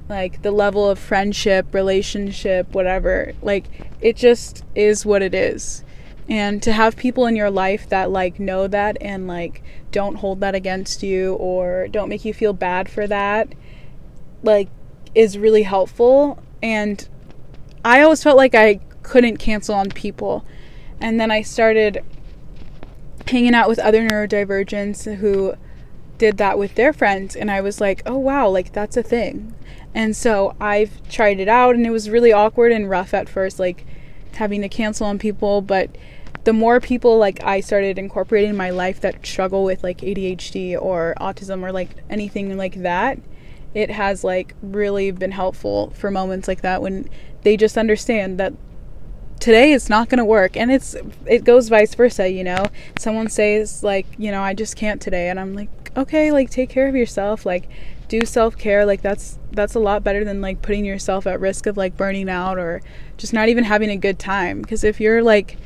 like 0.10 0.42
the 0.42 0.52
level 0.52 0.90
of 0.90 1.00
friendship 1.00 1.74
relationship 1.74 2.74
whatever. 2.74 3.34
Like 3.42 3.66
it 4.02 4.16
just 4.16 4.64
is 4.76 5.06
what 5.06 5.22
it 5.22 5.34
is. 5.34 5.84
And 6.30 6.62
to 6.64 6.72
have 6.72 6.96
people 6.96 7.26
in 7.26 7.36
your 7.36 7.50
life 7.50 7.90
that 7.90 8.12
like 8.12 8.40
know 8.40 8.68
that 8.68 8.98
and 9.02 9.28
like 9.28 9.64
don't 9.92 10.16
hold 10.16 10.40
that 10.42 10.56
against 10.56 11.04
you 11.04 11.34
or 11.36 11.88
don't 11.88 12.10
make 12.10 12.24
you 12.24 12.34
feel 12.34 12.54
bad 12.54 12.90
for 12.90 13.08
that 13.08 13.54
like 14.44 14.70
is 15.14 15.38
really 15.38 15.64
helpful. 15.64 16.42
And 16.62 17.08
i 17.84 18.02
always 18.02 18.22
felt 18.22 18.38
like 18.38 18.54
i 18.54 18.80
couldn't 19.02 19.38
cancel 19.38 19.76
on 19.76 19.90
people. 19.90 20.46
And 21.00 21.20
then 21.20 21.32
i 21.32 21.42
started 21.42 22.04
hanging 23.32 23.56
out 23.56 23.68
with 23.70 23.80
other 23.80 24.02
neurodivergents 24.02 25.16
who 25.18 25.54
did 26.18 26.38
that 26.38 26.60
with 26.60 26.76
their 26.76 26.94
friends 26.94 27.36
and 27.36 27.50
I 27.50 27.62
was 27.62 27.82
like, 27.82 28.04
"Oh 28.06 28.18
wow, 28.18 28.48
like 28.48 28.74
that's 28.74 28.98
a 28.98 29.04
thing." 29.04 29.56
And 29.94 30.16
so 30.16 30.56
I've 30.60 31.02
tried 31.10 31.40
it 31.40 31.48
out 31.48 31.76
and 31.76 31.86
it 31.86 31.90
was 31.90 32.10
really 32.10 32.32
awkward 32.32 32.72
and 32.72 32.90
rough 32.90 33.14
at 33.14 33.28
first 33.28 33.60
like 33.60 33.86
having 34.34 34.62
to 34.62 34.70
cancel 34.70 35.08
on 35.08 35.20
people, 35.20 35.62
but 35.62 35.90
the 36.44 36.54
more 36.54 36.80
people 36.80 37.18
like 37.18 37.44
I 37.44 37.60
started 37.60 37.98
incorporating 37.98 38.52
in 38.52 38.58
my 38.58 38.70
life 38.70 39.02
that 39.02 39.26
struggle 39.26 39.64
with 39.64 39.84
like 39.84 40.00
ADHD 40.00 40.80
or 40.80 41.16
autism 41.20 41.64
or 41.64 41.72
like 41.72 41.98
anything 42.10 42.58
like 42.58 42.82
that, 42.82 43.20
it 43.74 43.92
has 43.92 44.24
like 44.24 44.56
really 44.62 45.12
been 45.12 45.32
helpful 45.32 45.92
for 45.92 46.12
moments 46.12 46.48
like 46.48 46.62
that 46.62 46.82
when 46.82 47.10
they 47.44 47.58
just 47.58 47.78
understand 47.78 48.40
that 48.40 48.54
today 49.42 49.74
it's 49.74 49.90
not 49.90 50.08
going 50.08 50.20
to 50.20 50.26
work. 50.26 50.56
And 50.56 50.72
it's 50.72 50.96
it 51.26 51.44
goes 51.44 51.68
vice 51.68 51.94
versa 51.96 52.30
you 52.30 52.46
know? 52.46 52.68
Someone 52.98 53.28
says 53.28 53.84
like 53.84 54.06
you 54.18 54.32
know 54.32 54.42
i 54.42 54.54
just 54.54 54.78
can't 54.78 55.02
today. 55.02 55.30
And 55.30 55.40
i'm 55.40 55.54
like 55.54 55.70
okay 55.98 56.32
like 56.32 56.50
take 56.50 56.70
care 56.70 56.88
of 56.88 56.96
yourself 56.96 57.46
like 57.46 57.68
do 58.08 58.26
self-care 58.26 58.86
like 58.86 59.02
that's 59.02 59.38
that's 59.52 59.76
a 59.76 59.80
lot 59.80 60.04
better 60.04 60.24
than 60.24 60.40
like 60.40 60.62
putting 60.62 60.86
yourself 60.86 61.28
at 61.28 61.40
risk 61.40 61.66
of 61.66 61.76
like 61.76 61.98
burning 61.98 62.30
out 62.30 62.58
or 62.58 62.82
just 63.18 63.34
not 63.34 63.50
even 63.50 63.66
having 63.66 63.90
a 63.90 63.98
good 63.98 64.18
time. 64.18 64.62
Because 64.62 64.84
if 64.84 65.02
you're 65.02 65.22
like 65.22 65.58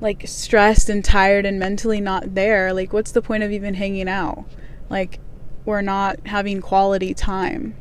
like 0.00 0.26
stressed 0.26 0.88
and 0.88 1.04
tired 1.04 1.44
and 1.44 1.58
mentally 1.58 2.00
not 2.00 2.34
there 2.34 2.72
like 2.72 2.92
what's 2.92 3.10
the 3.10 3.20
point 3.20 3.42
of 3.42 3.50
even 3.50 3.74
hanging 3.74 4.08
out? 4.08 4.44
Like 4.88 5.18
we're 5.64 5.82
not 5.82 6.26
having 6.26 6.60
quality 6.60 7.12
time 7.12 7.74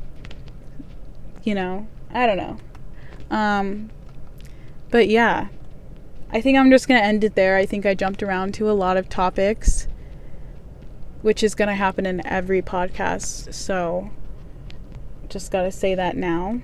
you 1.44 1.56
know? 1.56 1.88
I 2.12 2.26
don't 2.26 2.38
know. 2.38 2.58
Um 3.36 3.90
but 4.90 5.08
yeah 5.08 5.48
i 6.32 6.42
think 6.42 6.58
i'm 6.58 6.70
just 6.70 6.88
gonna 6.88 7.00
end 7.00 7.24
it 7.24 7.36
there. 7.36 7.58
I 7.58 7.66
think 7.66 7.86
i 7.86 7.94
jumped 7.94 8.22
around 8.24 8.54
to 8.56 8.70
a 8.70 8.74
lot 8.74 8.98
of 8.98 9.10
topics 9.10 9.88
which 11.22 11.44
is 11.44 11.56
gonna 11.56 11.76
happen 11.76 12.06
in 12.06 12.26
every 12.26 12.62
podcast 12.62 13.54
so 13.54 14.12
just 15.30 15.52
gotta 15.52 15.72
say 15.72 15.94
that 15.96 16.16
now. 16.16 16.62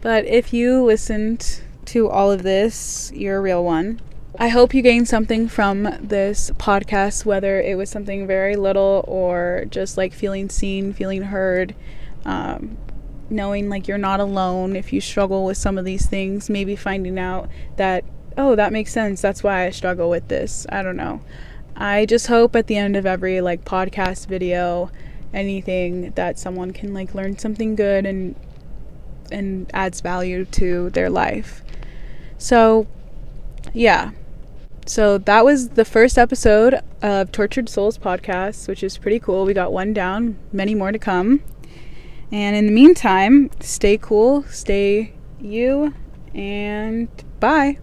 But 0.00 0.24
if 0.24 0.52
you 0.52 0.82
listened 0.82 1.62
to 1.86 2.08
all 2.08 2.30
of 2.32 2.42
this 2.42 3.12
you're 3.14 3.38
a 3.38 3.40
real 3.40 3.64
one. 3.64 4.00
I 4.38 4.48
hope 4.48 4.72
you 4.72 4.80
gained 4.80 5.08
something 5.08 5.48
from 5.48 5.82
this 6.00 6.50
podcast, 6.52 7.24
whether 7.24 7.60
it 7.60 7.76
was 7.76 7.90
something 7.90 8.26
very 8.26 8.56
little 8.56 9.04
or 9.06 9.66
just 9.70 9.96
like 9.96 10.14
feeling 10.14 10.48
seen, 10.48 10.92
feeling 10.92 11.22
heard, 11.22 11.74
um, 12.24 12.78
knowing 13.30 13.68
like 13.68 13.88
you're 13.88 13.98
not 13.98 14.20
alone 14.20 14.76
if 14.76 14.92
you 14.92 15.00
struggle 15.00 15.44
with 15.44 15.56
some 15.56 15.78
of 15.78 15.84
these 15.84 16.06
things, 16.06 16.50
maybe 16.50 16.76
finding 16.76 17.18
out 17.18 17.48
that, 17.76 18.04
oh, 18.36 18.56
that 18.56 18.72
makes 18.72 18.92
sense. 18.92 19.20
That's 19.20 19.42
why 19.42 19.66
I 19.66 19.70
struggle 19.70 20.10
with 20.10 20.28
this. 20.28 20.66
I 20.70 20.82
don't 20.82 20.96
know. 20.96 21.20
I 21.76 22.06
just 22.06 22.26
hope 22.26 22.54
at 22.56 22.66
the 22.66 22.76
end 22.76 22.96
of 22.96 23.06
every 23.06 23.40
like 23.40 23.64
podcast 23.64 24.26
video, 24.26 24.90
anything 25.32 26.10
that 26.10 26.38
someone 26.38 26.72
can 26.72 26.92
like 26.92 27.14
learn 27.14 27.38
something 27.38 27.74
good 27.74 28.04
and 28.04 28.34
and 29.32 29.70
adds 29.72 30.00
value 30.00 30.44
to 30.44 30.90
their 30.90 31.08
life. 31.08 31.62
So, 32.38 32.86
yeah. 33.72 34.10
So 34.86 35.18
that 35.18 35.44
was 35.44 35.70
the 35.70 35.84
first 35.84 36.18
episode 36.18 36.80
of 37.00 37.30
Tortured 37.30 37.68
Souls 37.68 37.96
podcast, 37.96 38.66
which 38.66 38.82
is 38.82 38.98
pretty 38.98 39.20
cool. 39.20 39.44
We 39.44 39.54
got 39.54 39.72
one 39.72 39.92
down, 39.92 40.36
many 40.52 40.74
more 40.74 40.90
to 40.90 40.98
come. 40.98 41.42
And 42.32 42.54
in 42.54 42.66
the 42.66 42.72
meantime, 42.72 43.50
stay 43.60 43.98
cool, 43.98 44.44
stay 44.44 45.14
you, 45.40 45.94
and 46.34 47.08
bye. 47.40 47.78